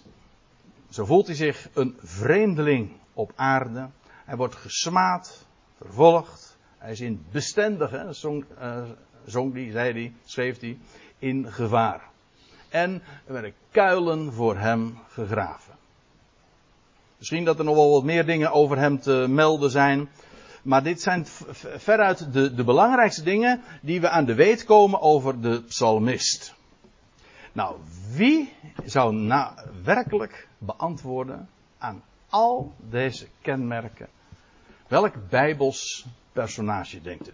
[0.90, 3.90] zo voelt hij zich, een vreemdeling op aarde.
[4.26, 5.46] Hij wordt gesmaad,
[5.78, 6.49] vervolgd.
[6.80, 8.82] Hij is in bestendige, zong, uh,
[9.26, 10.80] zong die, zei die, schreef die,
[11.20, 12.02] in gevaar.
[12.70, 15.74] En er werden kuilen voor hem gegraven.
[17.18, 20.10] Misschien dat er nog wel wat meer dingen over hem te melden zijn.
[20.62, 21.26] Maar dit zijn
[21.78, 26.54] veruit de, de belangrijkste dingen die we aan de weet komen over de psalmist.
[27.54, 27.76] Nou,
[28.16, 28.54] wie
[28.86, 34.08] zou nou werkelijk beantwoorden aan al deze kenmerken?
[34.90, 37.34] Welk bijbels personage denkt u?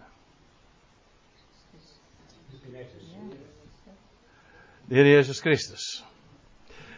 [4.87, 6.03] De Heer Jezus Christus.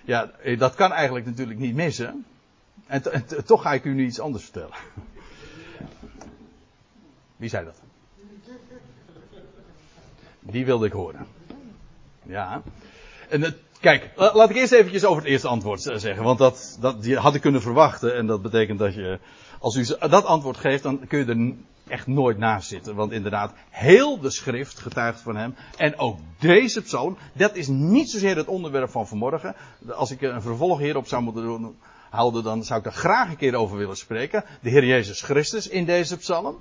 [0.06, 2.26] Ja, dat kan eigenlijk natuurlijk niet missen.
[2.88, 3.04] En,
[3.46, 4.76] toch ga ik u nu iets anders vertellen.
[7.36, 7.82] Wie zei dat?
[10.40, 11.28] Die wilde ik horen.
[12.24, 12.62] Ja.
[13.30, 16.24] En het, kijk, laat ik eerst eventjes over het eerste antwoord zeggen.
[16.24, 18.16] Want dat, dat die had ik kunnen verwachten.
[18.16, 19.20] En dat betekent dat je,
[19.60, 21.56] als u dat antwoord geeft, dan kun je er
[21.88, 22.96] echt nooit naast zitten.
[22.96, 25.56] Want inderdaad, heel de schrift getuigt van hem.
[25.78, 29.56] En ook deze psalm, dat is niet zozeer het onderwerp van vanmorgen.
[29.90, 31.76] Als ik een vervolg hierop zou moeten
[32.10, 34.44] houden, dan zou ik er graag een keer over willen spreken.
[34.62, 36.60] De Heer Jezus Christus in deze psalm.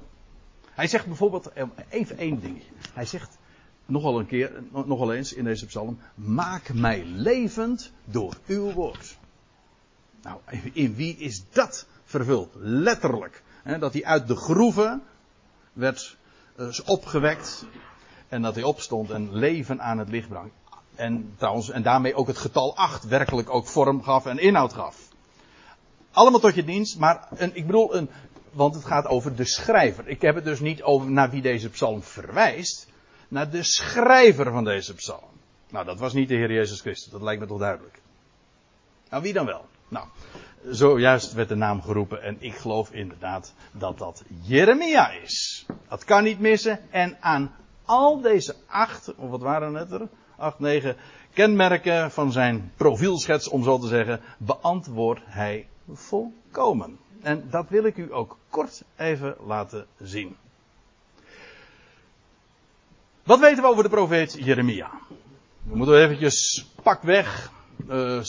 [0.70, 2.62] Hij zegt bijvoorbeeld, eh, even één ding.
[2.92, 3.38] Hij zegt
[3.86, 9.18] nogal een keer, nogal eens in deze psalm, maak mij levend door uw woord.
[10.22, 10.40] Nou,
[10.72, 12.50] in wie is dat vervuld?
[12.54, 13.42] Letterlijk.
[13.62, 15.02] Hè, dat hij uit de groeven
[15.72, 16.16] werd
[16.56, 17.66] uh, opgewekt
[18.28, 20.50] en dat hij opstond en leven aan het licht bracht.
[20.94, 25.08] En trouwens, en daarmee ook het getal 8 werkelijk ook vorm gaf en inhoud gaf.
[26.10, 28.10] Allemaal tot je dienst, maar een, ik bedoel, een,
[28.50, 30.08] want het gaat over de schrijver.
[30.08, 32.88] Ik heb het dus niet over naar wie deze psalm verwijst,
[33.28, 35.30] naar de schrijver van deze psalm.
[35.70, 38.00] Nou, dat was niet de Heer Jezus Christus, dat lijkt me toch duidelijk.
[39.10, 39.64] Nou, wie dan wel?
[39.88, 40.06] Nou,
[40.70, 45.66] zojuist werd de naam geroepen en ik geloof inderdaad dat dat Jeremia is.
[45.88, 50.08] Dat kan niet missen en aan al deze acht, of wat waren het er?
[50.36, 50.96] Acht, negen
[51.32, 56.98] kenmerken van zijn profielschets, om zo te zeggen, beantwoordt hij volkomen.
[57.22, 60.36] En dat wil ik u ook kort even laten zien.
[63.22, 64.90] Wat weten we over de profeet Jeremia?
[65.62, 67.50] We moeten eventjes pak weg,
[67.88, 68.22] uh,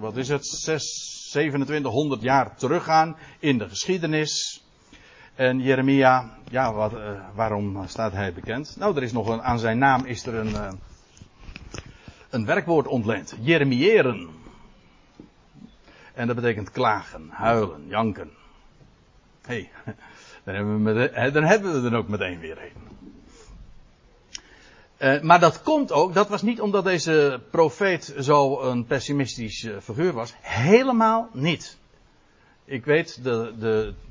[0.00, 4.62] wat is het, 6, 2700 jaar teruggaan in de geschiedenis.
[5.34, 8.76] En Jeremia, ja, wat, uh, waarom staat hij bekend?
[8.78, 10.72] Nou, er is nog een, aan zijn naam is er een, uh,
[12.30, 13.36] een werkwoord ontleend.
[13.40, 14.28] Jeremiëren.
[16.14, 18.30] En dat betekent klagen, huilen, janken.
[19.42, 19.94] Hé, hey,
[20.44, 22.87] dan, hebben we dan hebben we ook meteen weer een.
[24.98, 29.76] Uh, maar dat komt ook, dat was niet omdat deze profeet zo een pessimistisch uh,
[29.80, 30.34] figuur was.
[30.40, 31.76] Helemaal niet.
[32.64, 33.52] Ik weet, de,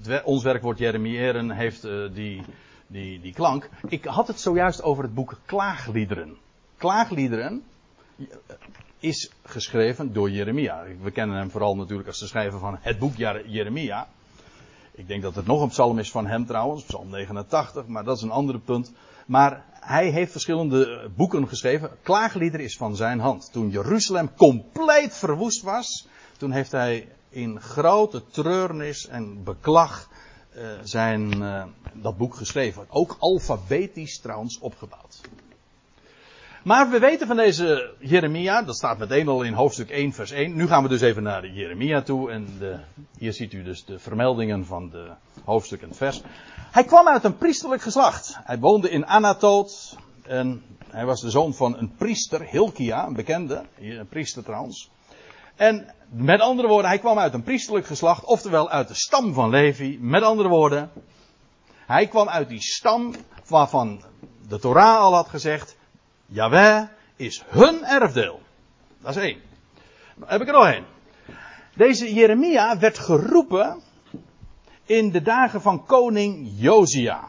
[0.02, 2.42] de, ons werkwoord Jeremiëren heeft uh, die,
[2.88, 3.70] die, die klank.
[3.88, 6.38] Ik had het zojuist over het boek Klaagliederen.
[6.78, 7.64] Klaagliederen
[9.00, 10.84] is geschreven door Jeremia.
[11.02, 14.08] We kennen hem vooral natuurlijk als de schrijver van het boek Jeremia.
[14.92, 18.18] Ik denk dat het nog een psalm is van hem trouwens, psalm 89, maar dat
[18.18, 18.92] is een ander punt.
[19.26, 21.90] Maar hij heeft verschillende boeken geschreven.
[22.04, 23.52] Klaaglieder is van zijn hand.
[23.52, 30.10] Toen Jeruzalem compleet verwoest was, toen heeft hij in grote treurnis en beklag
[30.56, 32.86] uh, zijn, uh, dat boek geschreven.
[32.90, 35.22] Ook alfabetisch trouwens opgebouwd.
[36.68, 40.56] Maar we weten van deze Jeremia, dat staat meteen al in hoofdstuk 1, vers 1.
[40.56, 42.32] Nu gaan we dus even naar de Jeremia toe.
[42.32, 42.80] En de,
[43.18, 45.12] hier ziet u dus de vermeldingen van de
[45.44, 46.22] hoofdstuk en vers.
[46.72, 48.38] Hij kwam uit een priesterlijk geslacht.
[48.44, 49.98] Hij woonde in Anatoot.
[50.24, 54.90] En hij was de zoon van een priester, Hilkia, een bekende, een priester trouwens.
[55.56, 59.50] En met andere woorden, hij kwam uit een priesterlijk geslacht, oftewel uit de stam van
[59.50, 59.98] Levi.
[60.02, 60.92] Met andere woorden,
[61.86, 63.14] hij kwam uit die stam
[63.48, 64.02] waarvan
[64.48, 65.77] de Torah al had gezegd,
[66.28, 66.84] Jaweh
[67.16, 68.42] is hun erfdeel.
[69.02, 69.42] Dat is één.
[70.26, 70.86] Heb ik er nog één.
[71.76, 73.82] Deze Jeremia werd geroepen
[74.86, 77.24] in de dagen van koning Josia.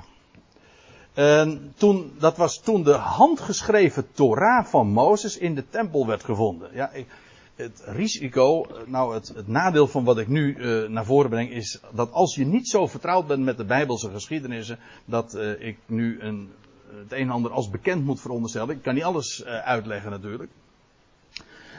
[1.14, 6.70] En toen, dat was toen de handgeschreven Torah van Mozes in de tempel werd gevonden.
[6.72, 6.90] Ja,
[7.54, 12.12] het risico, nou het, nadeel van wat ik nu uh, naar voren breng, is dat
[12.12, 16.50] als je niet zo vertrouwd bent met de Bijbelse geschiedenissen, dat uh, ik nu een,
[17.02, 18.76] het een en ander als bekend moet veronderstellen.
[18.76, 20.50] Ik kan niet alles uh, uitleggen natuurlijk.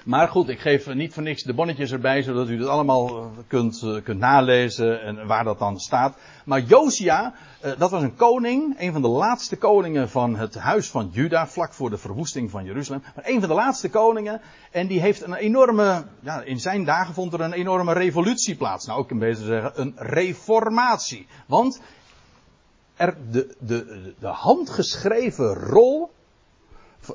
[0.05, 3.85] Maar goed, ik geef niet voor niks de bonnetjes erbij, zodat u het allemaal kunt,
[4.03, 6.17] kunt nalezen en waar dat dan staat.
[6.45, 7.33] Maar Josia,
[7.77, 11.73] dat was een koning, een van de laatste koningen van het huis van Juda, vlak
[11.73, 13.03] voor de verwoesting van Jeruzalem.
[13.15, 14.41] Maar een van de laatste koningen,
[14.71, 18.85] en die heeft een enorme, ja, in zijn dagen vond er een enorme revolutie plaats.
[18.85, 21.27] Nou, ik kan beter zeggen, een reformatie.
[21.45, 21.81] Want
[22.99, 26.11] er de, de, de handgeschreven rol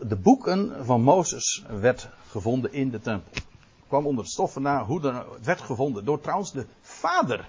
[0.02, 3.32] de boeken van Mozes werd gevonden in de tempel.
[3.88, 7.48] Kwam onder het stof vandaan, hoe dan, werd gevonden door trouwens de vader.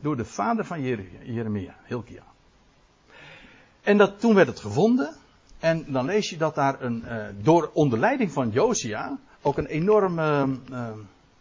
[0.00, 0.82] Door de vader van
[1.24, 2.22] Jeremia, Hilkia.
[3.82, 5.14] En dat, toen werd het gevonden.
[5.58, 9.66] En dan lees je dat daar een, uh, door onder leiding van Josia ook een
[9.66, 10.88] enorme uh,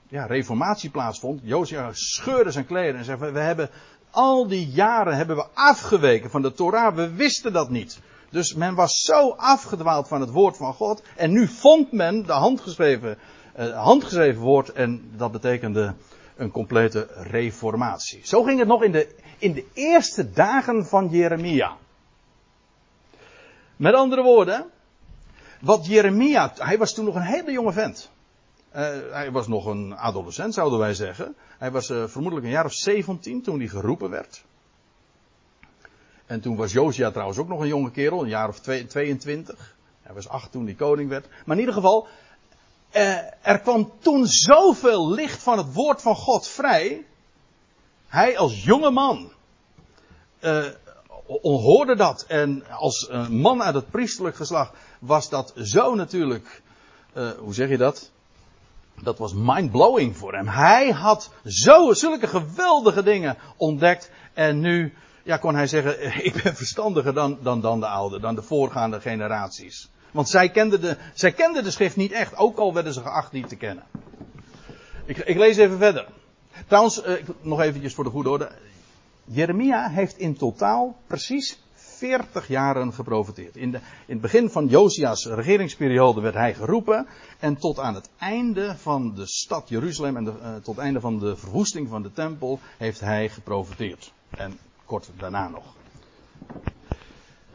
[0.08, 1.42] ja, reformatie plaatsvond.
[1.44, 3.70] Josia scheurde zijn kleren en zei: We hebben
[4.12, 6.96] al die jaren hebben we afgeweken van de Torah.
[6.96, 8.00] We wisten dat niet.
[8.30, 11.04] Dus men was zo afgedwaald van het woord van God.
[11.16, 13.18] En nu vond men de handgeschreven,
[13.60, 14.72] uh, handgeschreven woord.
[14.72, 15.94] En dat betekende
[16.36, 18.22] een complete reformatie.
[18.24, 21.78] Zo ging het nog in de, in de eerste dagen van Jeremia.
[23.76, 24.66] Met andere woorden,
[25.62, 28.11] wat Jeremia, hij was toen nog een hele jonge vent.
[28.76, 28.80] Uh,
[29.12, 31.36] hij was nog een adolescent, zouden wij zeggen.
[31.58, 34.44] Hij was uh, vermoedelijk een jaar of 17 toen hij geroepen werd.
[36.26, 39.76] En toen was Josia trouwens ook nog een jonge kerel, een jaar of 22.
[40.02, 41.28] Hij was acht toen hij koning werd.
[41.46, 42.08] Maar in ieder geval,
[42.90, 47.06] eh, er kwam toen zoveel licht van het woord van God vrij.
[48.08, 49.32] Hij als jonge man
[50.40, 50.66] eh,
[51.42, 52.26] hoorde dat.
[52.28, 56.62] En als man uit het priesterlijk geslacht was dat zo natuurlijk,
[57.14, 58.12] hoe zeg je dat?
[59.04, 60.48] Dat was mindblowing voor hem.
[60.48, 64.12] Hij had zo, zulke geweldige dingen ontdekt.
[64.34, 68.36] En nu ja, kon hij zeggen, ik ben verstandiger dan, dan, dan de oude, dan
[68.36, 69.90] de voorgaande generaties.
[70.12, 73.32] Want zij kenden, de, zij kenden de schrift niet echt, ook al werden ze geacht
[73.32, 73.84] niet te kennen.
[75.06, 76.08] Ik, ik lees even verder.
[76.68, 78.52] Trouwens, eh, nog eventjes voor de goede orde.
[79.26, 81.61] Jeremia heeft in totaal precies
[82.02, 83.56] 40 jaren geprofiteerd.
[83.56, 87.08] In, de, in het begin van Josia's regeringsperiode werd hij geroepen.
[87.40, 91.00] En tot aan het einde van de stad Jeruzalem en de, uh, tot het einde
[91.00, 94.14] van de verwoesting van de tempel heeft hij geprofiteerd.
[94.30, 95.64] En kort daarna nog.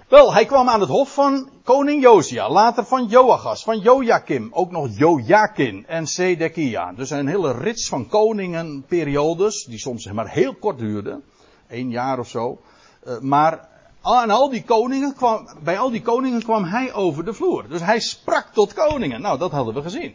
[0.09, 4.71] Wel, hij kwam aan het hof van koning Josia, later van Joachas, van Joachim, ook
[4.71, 6.93] nog Jojakin en Sedekia.
[6.93, 11.23] Dus een hele rits van koningenperiodes, die soms maar heel kort duurden,
[11.69, 12.61] één jaar of zo.
[13.07, 13.75] Uh, maar
[14.15, 17.69] aan al die koningen kwam, bij al die koningen kwam hij over de vloer.
[17.69, 19.21] Dus hij sprak tot koningen.
[19.21, 20.15] Nou, dat hadden we gezien.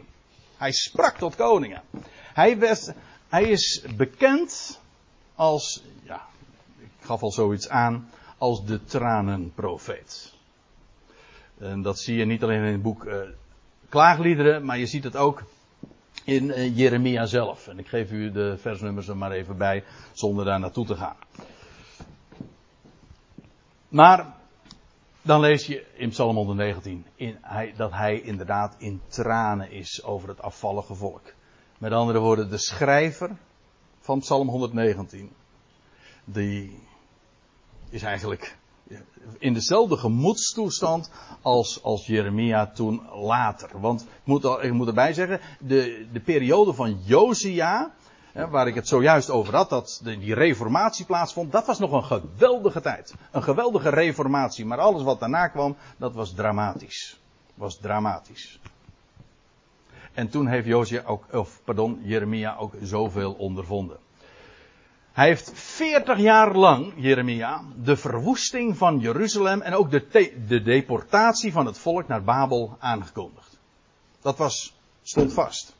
[0.56, 1.82] Hij sprak tot koningen.
[2.32, 2.76] Hij,
[3.28, 4.80] hij is bekend
[5.34, 5.82] als
[7.00, 10.32] gaf al zoiets aan als de tranenprofeet.
[11.58, 13.14] En dat zie je niet alleen in het boek uh,
[13.88, 15.42] Klaagliederen, maar je ziet het ook
[16.24, 17.68] in uh, Jeremia zelf.
[17.68, 21.16] En ik geef u de versnummers er maar even bij, zonder daar naartoe te gaan.
[23.92, 24.34] Maar
[25.22, 30.28] dan lees je in Psalm 119 in, hij, dat hij inderdaad in tranen is over
[30.28, 31.32] het afvallige volk.
[31.78, 33.36] Met andere woorden, de schrijver
[34.00, 35.32] van Psalm 119,
[36.24, 36.82] die
[37.90, 38.56] is eigenlijk
[39.38, 41.10] in dezelfde gemoedstoestand
[41.42, 43.80] als, als Jeremia toen later.
[43.80, 47.92] Want ik moet, ik moet erbij zeggen, de, de periode van Josia,
[48.32, 52.80] waar ik het zojuist over had, dat die reformatie plaatsvond, dat was nog een geweldige
[52.80, 53.14] tijd.
[53.30, 54.66] Een geweldige reformatie.
[54.66, 57.20] Maar alles wat daarna kwam, dat was dramatisch.
[57.54, 58.60] Was dramatisch.
[60.12, 63.96] En toen heeft Josia ook, of pardon, Jeremia ook zoveel ondervonden.
[65.12, 71.52] Hij heeft 40 jaar lang, Jeremia, de verwoesting van Jeruzalem en ook de, de deportatie
[71.52, 73.58] van het volk naar Babel aangekondigd.
[74.20, 75.74] Dat was, stond vast.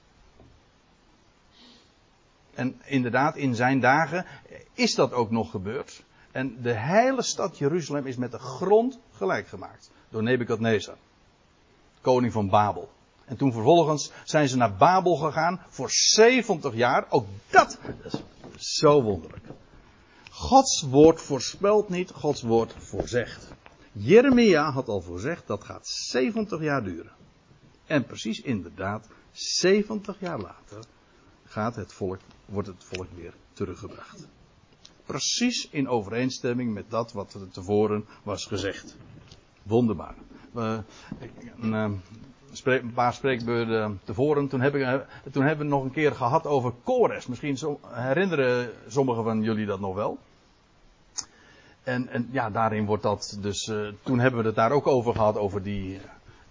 [2.55, 4.27] En inderdaad, in zijn dagen
[4.73, 6.05] is dat ook nog gebeurd.
[6.33, 10.96] En de hele stad Jeruzalem is met de grond gelijk gemaakt door Nebukadnezar,
[12.00, 12.90] koning van Babel.
[13.25, 17.07] En toen vervolgens zijn ze naar Babel gegaan voor 70 jaar.
[17.09, 18.23] Ook dat, is
[18.79, 19.44] zo wonderlijk.
[20.31, 23.48] Gods woord voorspelt niet, Gods woord voorzegt.
[23.92, 27.13] Jeremia had al voorzegd dat gaat 70 jaar duren.
[27.87, 30.85] En precies inderdaad, 70 jaar later
[31.53, 34.29] gaat het volk, wordt het volk weer teruggebracht.
[35.07, 38.96] Precies in overeenstemming met dat wat er tevoren was gezegd.
[39.63, 40.15] Wonderbaar.
[40.57, 40.79] Uh,
[41.61, 44.48] een, paar spreekbeurten tevoren.
[44.48, 44.94] Toen, heb ik, eh,
[45.31, 47.27] toen hebben we nog een keer gehad over Kores.
[47.27, 50.19] Misschien herinneren sommigen van jullie dat nog wel.
[51.83, 53.67] En, en ja, daarin wordt dat dus.
[53.67, 56.00] Uh, toen hebben we het daar ook over gehad, over die,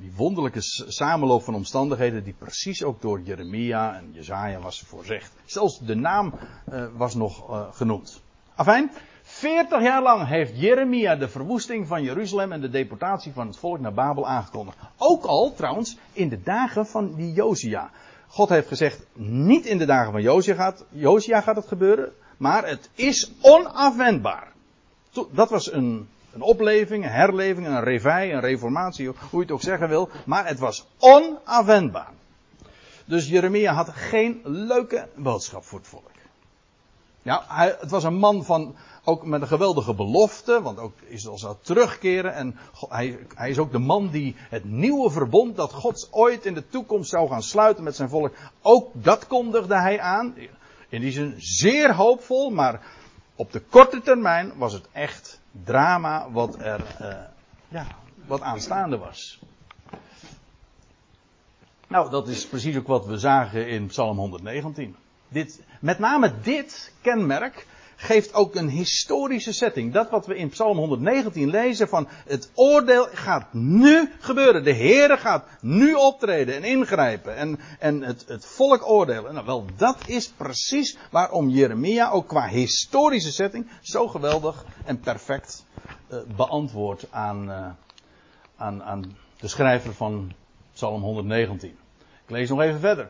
[0.01, 2.23] die wonderlijke samenloop van omstandigheden.
[2.23, 5.31] die precies ook door Jeremia en Jezaja was voorzegd.
[5.45, 6.33] Zelfs de naam
[6.73, 8.21] uh, was nog uh, genoemd.
[8.55, 8.91] Afijn,
[9.23, 13.79] 40 jaar lang heeft Jeremia de verwoesting van Jeruzalem en de deportatie van het volk
[13.79, 14.77] naar Babel aangekondigd.
[14.97, 17.91] Ook al trouwens in de dagen van die Josia.
[18.27, 22.67] God heeft gezegd, niet in de dagen van Josia gaat, Josia gaat het gebeuren, maar
[22.67, 24.51] het is onafwendbaar.
[25.31, 29.61] Dat was een, een opleving, een herleving, een revij, een reformatie, hoe je het ook
[29.61, 32.11] zeggen wil, maar het was onafwendbaar.
[33.05, 36.09] Dus Jeremia had geen leuke boodschap voor het volk.
[37.21, 41.37] Ja, hij, het was een man van, ook met een geweldige belofte, want ook Israël
[41.37, 42.33] zou terugkeren.
[42.33, 42.57] En
[42.89, 46.67] hij, hij, is ook de man die het nieuwe verbond dat God ooit in de
[46.67, 50.35] toekomst zou gaan sluiten met zijn volk, ook dat kondigde hij aan.
[50.89, 52.81] In die zin zeer hoopvol, maar
[53.35, 57.07] op de korte termijn was het echt drama wat er, uh,
[57.67, 57.85] ja,
[58.27, 59.39] wat aanstaande was.
[61.87, 64.95] Nou, dat is precies ook wat we zagen in Psalm 119.
[65.27, 67.67] Dit, met name dit kenmerk
[68.01, 69.93] geeft ook een historische setting.
[69.93, 74.63] Dat wat we in Psalm 119 lezen van het oordeel gaat nu gebeuren.
[74.63, 79.33] De Heere gaat nu optreden en ingrijpen en, en het, het volk oordelen.
[79.33, 85.65] Nou wel, dat is precies waarom Jeremia ook qua historische setting zo geweldig en perfect
[86.11, 87.67] uh, beantwoordt aan, uh,
[88.55, 90.33] aan, aan de schrijver van
[90.73, 91.69] Psalm 119.
[92.23, 93.09] Ik lees nog even verder.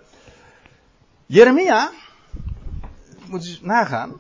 [1.26, 1.92] Jeremia,
[3.28, 4.20] moet je nagaan,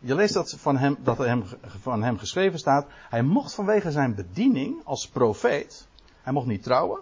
[0.00, 1.44] je leest dat, van hem, dat hem,
[1.80, 2.86] van hem geschreven staat.
[3.08, 5.88] Hij mocht vanwege zijn bediening als profeet.
[6.22, 7.00] Hij mocht niet trouwen.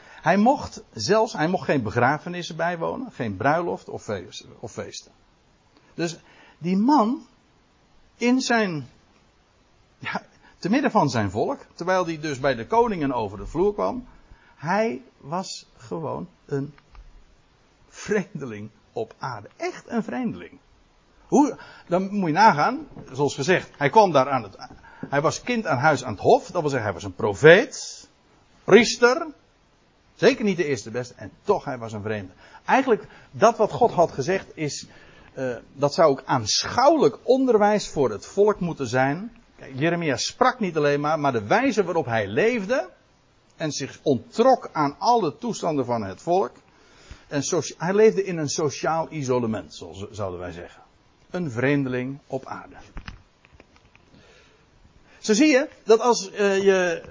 [0.00, 3.12] Hij mocht zelfs, hij mocht geen begrafenissen bijwonen.
[3.12, 4.08] Geen bruiloft of,
[4.60, 5.12] of feesten.
[5.94, 6.18] Dus
[6.58, 7.26] die man,
[8.16, 8.88] in zijn,
[9.98, 10.22] ja,
[10.58, 14.06] te midden van zijn volk, terwijl hij dus bij de koningen over de vloer kwam.
[14.56, 16.74] Hij was gewoon een
[17.88, 19.48] vreemdeling op aarde.
[19.56, 20.58] Echt een vreemdeling.
[21.30, 21.56] Hoe,
[21.88, 24.56] dan moet je nagaan, zoals gezegd, hij kwam daar aan het,
[25.08, 28.08] hij was kind aan huis aan het hof, dat wil zeggen hij was een profeet,
[28.64, 29.26] priester,
[30.14, 32.32] zeker niet de eerste beste, en toch hij was een vreemde.
[32.64, 34.86] Eigenlijk, dat wat God had gezegd is,
[35.34, 39.32] uh, dat zou ook aanschouwelijk onderwijs voor het volk moeten zijn.
[39.58, 42.88] Kijk, Jeremia sprak niet alleen maar, maar de wijze waarop hij leefde
[43.56, 46.52] en zich onttrok aan alle toestanden van het volk.
[47.28, 47.42] En
[47.76, 50.88] hij leefde in een sociaal isolement, zoals zouden wij zeggen
[51.30, 52.76] een vreemdeling op aarde.
[55.18, 57.02] Zo zie je dat als uh, je.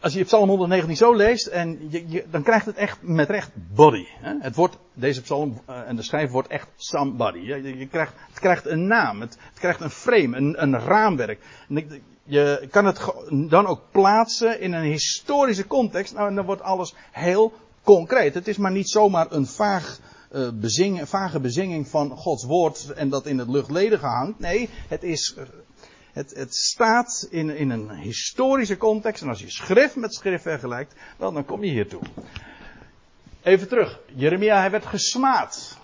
[0.00, 3.50] Als je Psalm 119 zo leest, en je, je, dan krijgt het echt met recht
[3.74, 4.04] body.
[4.20, 4.34] Hè?
[4.40, 7.38] Het wordt, deze psalm uh, en de schrijver wordt echt somebody.
[7.38, 11.40] Je, je, krijgt, het krijgt een naam, het, het krijgt een frame, een, een raamwerk.
[11.68, 13.00] En je kan het
[13.48, 16.14] dan ook plaatsen in een historische context.
[16.14, 17.52] Nou, en dan wordt alles heel
[17.82, 18.34] concreet.
[18.34, 19.98] Het is maar niet zomaar een vaag
[20.54, 24.38] bezingen, vage bezinging van Gods woord en dat in het luchtledige hangt.
[24.38, 25.34] Nee, het is.
[25.38, 25.44] Uh,
[26.12, 29.22] het, het, staat in, in, een historische context.
[29.22, 32.02] En als je schrift met schrift vergelijkt, wel, dan kom je hiertoe.
[33.42, 34.00] Even terug.
[34.14, 35.78] Jeremia, hij werd gesmaad.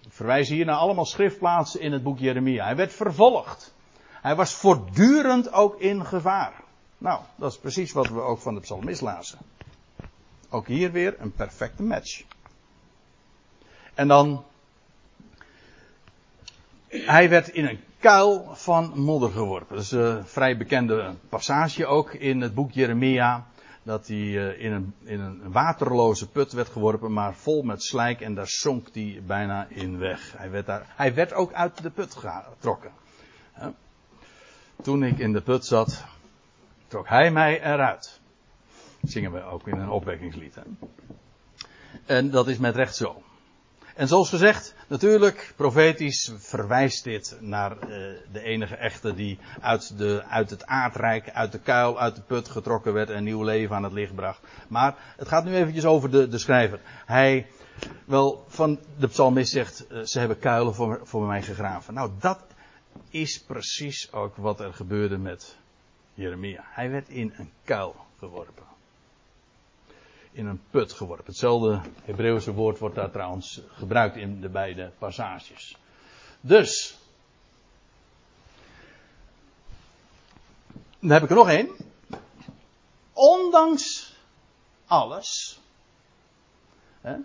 [0.00, 2.64] Ik verwijs hier naar allemaal schriftplaatsen in het boek Jeremia.
[2.64, 3.74] Hij werd vervolgd.
[4.22, 6.62] Hij was voortdurend ook in gevaar.
[6.98, 9.38] Nou, dat is precies wat we ook van de psalmist lazen.
[10.52, 12.22] Ook hier weer een perfecte match.
[13.94, 14.44] En dan.
[16.88, 19.76] Hij werd in een kuil van modder geworpen.
[19.76, 23.46] Dat is een vrij bekende passage ook in het boek Jeremia.
[23.82, 28.20] Dat hij eh, in een, in een waterloze put werd geworpen, maar vol met slijk.
[28.20, 30.34] En daar zonk hij bijna in weg.
[30.36, 32.90] Hij werd, daar, hij werd ook uit de put getrokken.
[34.82, 36.04] Toen ik in de put zat,
[36.88, 38.20] trok hij mij eruit
[39.02, 40.54] zingen we ook in een opwekkingslied.
[40.54, 40.62] Hè?
[42.06, 43.22] En dat is met recht zo.
[43.94, 47.88] En zoals gezegd, natuurlijk, profetisch verwijst dit naar uh,
[48.32, 52.48] de enige echte die uit, de, uit het aardrijk, uit de kuil, uit de put
[52.48, 54.40] getrokken werd en nieuw leven aan het licht bracht.
[54.68, 56.80] Maar het gaat nu eventjes over de, de schrijver.
[57.06, 57.46] Hij,
[58.04, 61.94] wel, van de psalmist zegt, uh, ze hebben kuilen voor, voor mij gegraven.
[61.94, 62.40] Nou, dat
[63.10, 65.58] is precies ook wat er gebeurde met
[66.14, 66.64] Jeremia.
[66.64, 68.71] Hij werd in een kuil geworpen
[70.32, 71.26] in een put geworpen.
[71.26, 75.76] Hetzelfde Hebreeuwse woord wordt daar trouwens gebruikt in de beide passages.
[76.40, 76.96] Dus.
[80.98, 81.70] Dan heb ik er nog één.
[83.12, 84.14] ondanks
[84.86, 85.60] alles,
[87.00, 87.16] hè,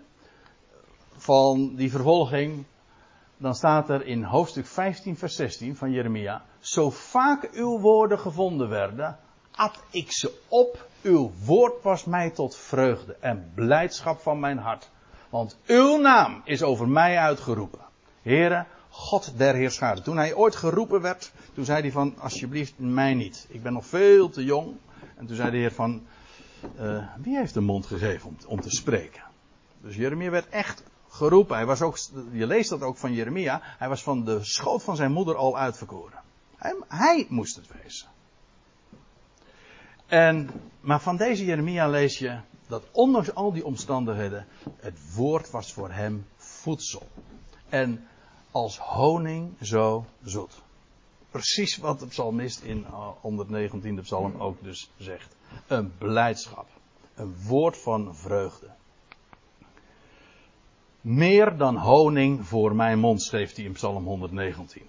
[1.16, 2.64] van die vervolging,
[3.36, 8.68] dan staat er in hoofdstuk 15, vers 16 van Jeremia: Zo vaak uw woorden gevonden
[8.68, 9.18] werden,
[9.58, 10.86] at ik ze op.
[11.02, 14.90] Uw woord was mij tot vreugde en blijdschap van mijn hart.
[15.28, 17.80] Want uw naam is over mij uitgeroepen.
[18.22, 20.02] Here, God der Heerschade.
[20.02, 23.46] Toen hij ooit geroepen werd, toen zei hij van, alsjeblieft mij niet.
[23.48, 24.76] Ik ben nog veel te jong.
[25.16, 26.06] En toen zei de Heer van,
[26.80, 29.22] uh, wie heeft de mond gegeven om, om te spreken?
[29.80, 31.56] Dus Jeremia werd echt geroepen.
[31.56, 31.98] Hij was ook,
[32.32, 33.60] je leest dat ook van Jeremia.
[33.62, 36.18] Hij was van de schoot van zijn moeder al uitverkoren.
[36.56, 38.08] Hij, hij moest het wezen.
[40.08, 40.50] En,
[40.80, 44.46] maar van deze Jeremia lees je dat ondanks al die omstandigheden,
[44.76, 47.08] het woord was voor hem voedsel.
[47.68, 48.08] En
[48.50, 50.62] als honing zo zoet.
[51.30, 52.86] Precies wat de psalmist in
[53.22, 55.36] 119e psalm ook dus zegt.
[55.66, 56.66] Een blijdschap.
[57.14, 58.70] Een woord van vreugde.
[61.00, 64.82] Meer dan honing voor mijn mond, schreef hij in Psalm 119.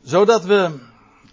[0.00, 0.80] Zodat we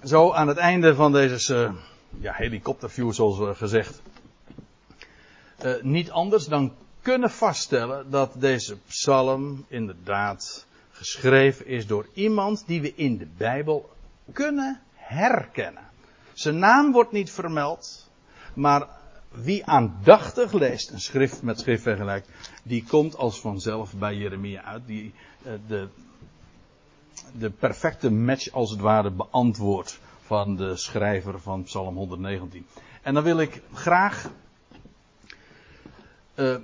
[0.06, 1.72] zo aan het einde van deze uh,
[2.20, 4.02] ja, helikopterview, zoals gezegd,
[5.66, 12.82] uh, niet anders dan kunnen vaststellen dat deze psalm inderdaad geschreven is door iemand die
[12.82, 13.90] we in de Bijbel
[14.34, 15.84] kunnen herkennen.
[16.34, 18.10] Zijn naam wordt niet vermeld,
[18.54, 18.88] maar
[19.32, 22.30] wie aandachtig leest, een schrift met schrift vergelijkt,
[22.64, 24.88] die komt als vanzelf bij Jeremia uit.
[24.88, 25.14] Die
[25.46, 25.88] uh, de,
[27.32, 32.66] de perfecte match als het ware beantwoordt van de schrijver van Psalm 119.
[33.02, 34.30] En dan wil ik graag
[36.36, 36.56] uh,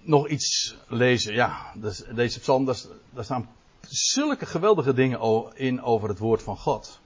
[0.00, 1.34] nog iets lezen.
[1.34, 3.48] Ja, dus deze psalm, daar, staan
[3.88, 7.00] zulke geweldige dingen in over het woord van God.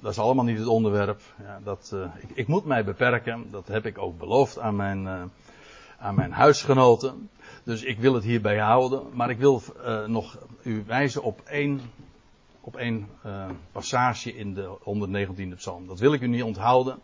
[0.00, 1.20] Dat is allemaal niet het onderwerp.
[1.42, 3.50] Ja, dat, uh, ik, ik, moet mij beperken.
[3.50, 5.22] Dat heb ik ook beloofd aan mijn, uh,
[5.98, 7.30] aan mijn huisgenoten.
[7.64, 9.02] Dus ik wil het hierbij houden.
[9.12, 11.80] Maar ik wil uh, nog u wijzen op één,
[12.60, 13.08] op één
[13.72, 15.86] passage in de 119e psalm.
[15.86, 16.98] Dat wil ik u niet onthouden.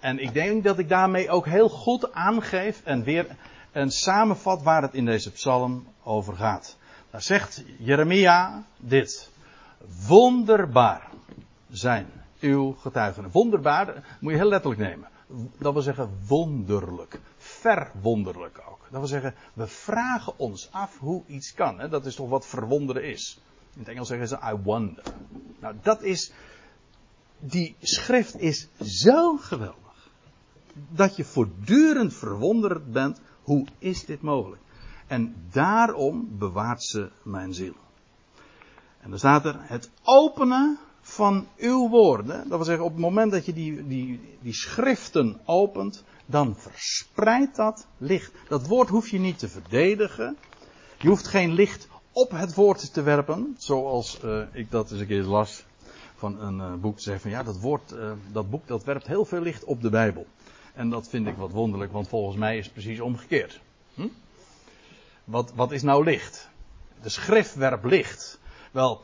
[0.00, 3.26] En ik denk dat ik daarmee ook heel goed aangeef en weer
[3.72, 6.76] en samenvat waar het in deze psalm over gaat.
[7.10, 9.30] Daar zegt Jeremia dit.
[10.06, 11.10] Wonderbaar
[11.70, 12.06] zijn
[12.40, 13.30] uw getuigen.
[13.32, 15.08] Wonderbaar moet je heel letterlijk nemen.
[15.58, 17.20] Dat wil zeggen wonderlijk.
[17.74, 18.78] Verwonderlijk ook.
[18.90, 21.88] Dat wil zeggen, we vragen ons af hoe iets kan.
[21.90, 23.40] Dat is toch wat verwonderen is.
[23.72, 25.02] In het Engels zeggen ze I wonder.
[25.60, 26.32] Nou, dat is.
[27.38, 30.10] Die schrift is zo geweldig.
[30.88, 34.62] Dat je voortdurend verwonderd bent hoe is dit mogelijk?
[35.06, 37.74] En daarom bewaart ze mijn ziel.
[39.00, 42.36] En dan staat er het openen van uw woorden.
[42.48, 47.56] Dat wil zeggen, op het moment dat je die, die, die schriften opent, dan verspreidt
[47.56, 48.32] dat licht.
[48.48, 50.36] Dat woord hoef je niet te verdedigen.
[50.98, 55.06] Je hoeft geen licht op het woord te werpen, zoals uh, ik dat eens een
[55.06, 55.64] keer las
[56.14, 56.96] van een uh, boek.
[56.96, 59.82] Te zeggen van ja, dat woord, uh, dat boek, dat werpt heel veel licht op
[59.82, 60.26] de Bijbel.
[60.74, 63.60] En dat vind ik wat wonderlijk, want volgens mij is het precies omgekeerd.
[63.94, 64.08] Hm?
[65.24, 66.48] Wat, wat is nou licht?
[67.02, 68.38] De schrift werpt licht.
[68.70, 69.02] Wel,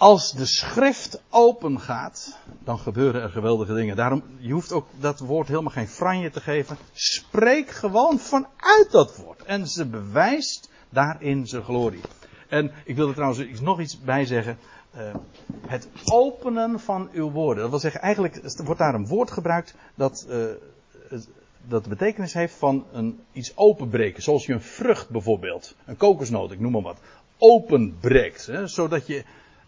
[0.00, 3.96] als de schrift open gaat, dan gebeuren er geweldige dingen.
[3.96, 6.76] Daarom, je hoeft ook dat woord helemaal geen franje te geven.
[6.92, 9.42] Spreek gewoon vanuit dat woord.
[9.42, 12.00] En ze bewijst daarin zijn glorie.
[12.48, 14.58] En ik wil er trouwens nog iets bij zeggen.
[14.96, 15.14] Uh,
[15.66, 17.62] het openen van uw woorden.
[17.62, 20.44] Dat wil zeggen, eigenlijk wordt daar een woord gebruikt dat, uh,
[21.68, 24.22] dat de betekenis heeft van een, iets openbreken.
[24.22, 27.00] Zoals je een vrucht bijvoorbeeld, een kokosnoot, ik noem maar wat,
[27.38, 28.46] openbreekt.
[28.46, 29.24] Hè, zodat je,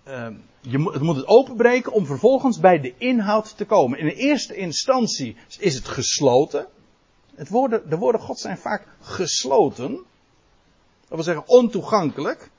[0.09, 0.27] uh,
[0.61, 3.99] je, moet het openbreken om vervolgens bij de inhoud te komen.
[3.99, 6.67] In de eerste instantie is het gesloten.
[7.35, 7.49] Het
[7.89, 9.91] de woorden God zijn vaak gesloten.
[11.09, 12.51] Dat wil zeggen ontoegankelijk.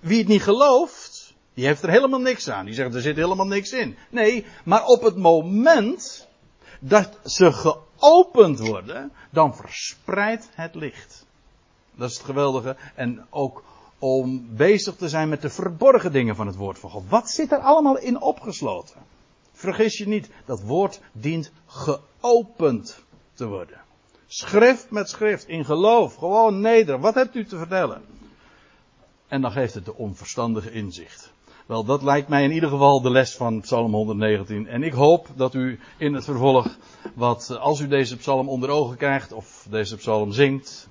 [0.00, 2.64] Wie het niet gelooft, die heeft er helemaal niks aan.
[2.64, 3.96] Die zegt er zit helemaal niks in.
[4.10, 6.28] Nee, maar op het moment
[6.80, 11.26] dat ze geopend worden, dan verspreidt het licht.
[11.94, 12.76] Dat is het geweldige.
[12.94, 13.64] En ook
[13.98, 17.08] om bezig te zijn met de verborgen dingen van het woord van God.
[17.08, 18.96] Wat zit er allemaal in opgesloten?
[19.52, 23.80] Vergis je niet, dat woord dient geopend te worden.
[24.26, 27.00] Schrift met schrift, in geloof, gewoon neder.
[27.00, 28.02] Wat hebt u te vertellen?
[29.28, 31.32] En dan geeft het de onverstandige inzicht.
[31.66, 34.66] Wel, dat lijkt mij in ieder geval de les van Psalm 119.
[34.66, 36.76] En ik hoop dat u in het vervolg,
[37.14, 40.88] wat, als u deze psalm onder ogen krijgt, of deze psalm zingt,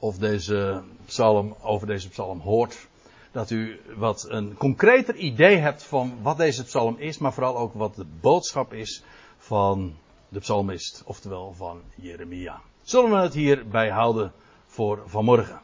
[0.00, 2.88] of deze psalm, over deze psalm hoort,
[3.32, 7.74] dat u wat een concreter idee hebt van wat deze psalm is, maar vooral ook
[7.74, 9.02] wat de boodschap is
[9.38, 9.94] van
[10.28, 12.60] de psalmist, oftewel van Jeremia.
[12.82, 14.32] Zullen we het hierbij houden
[14.66, 15.58] voor vanmorgen?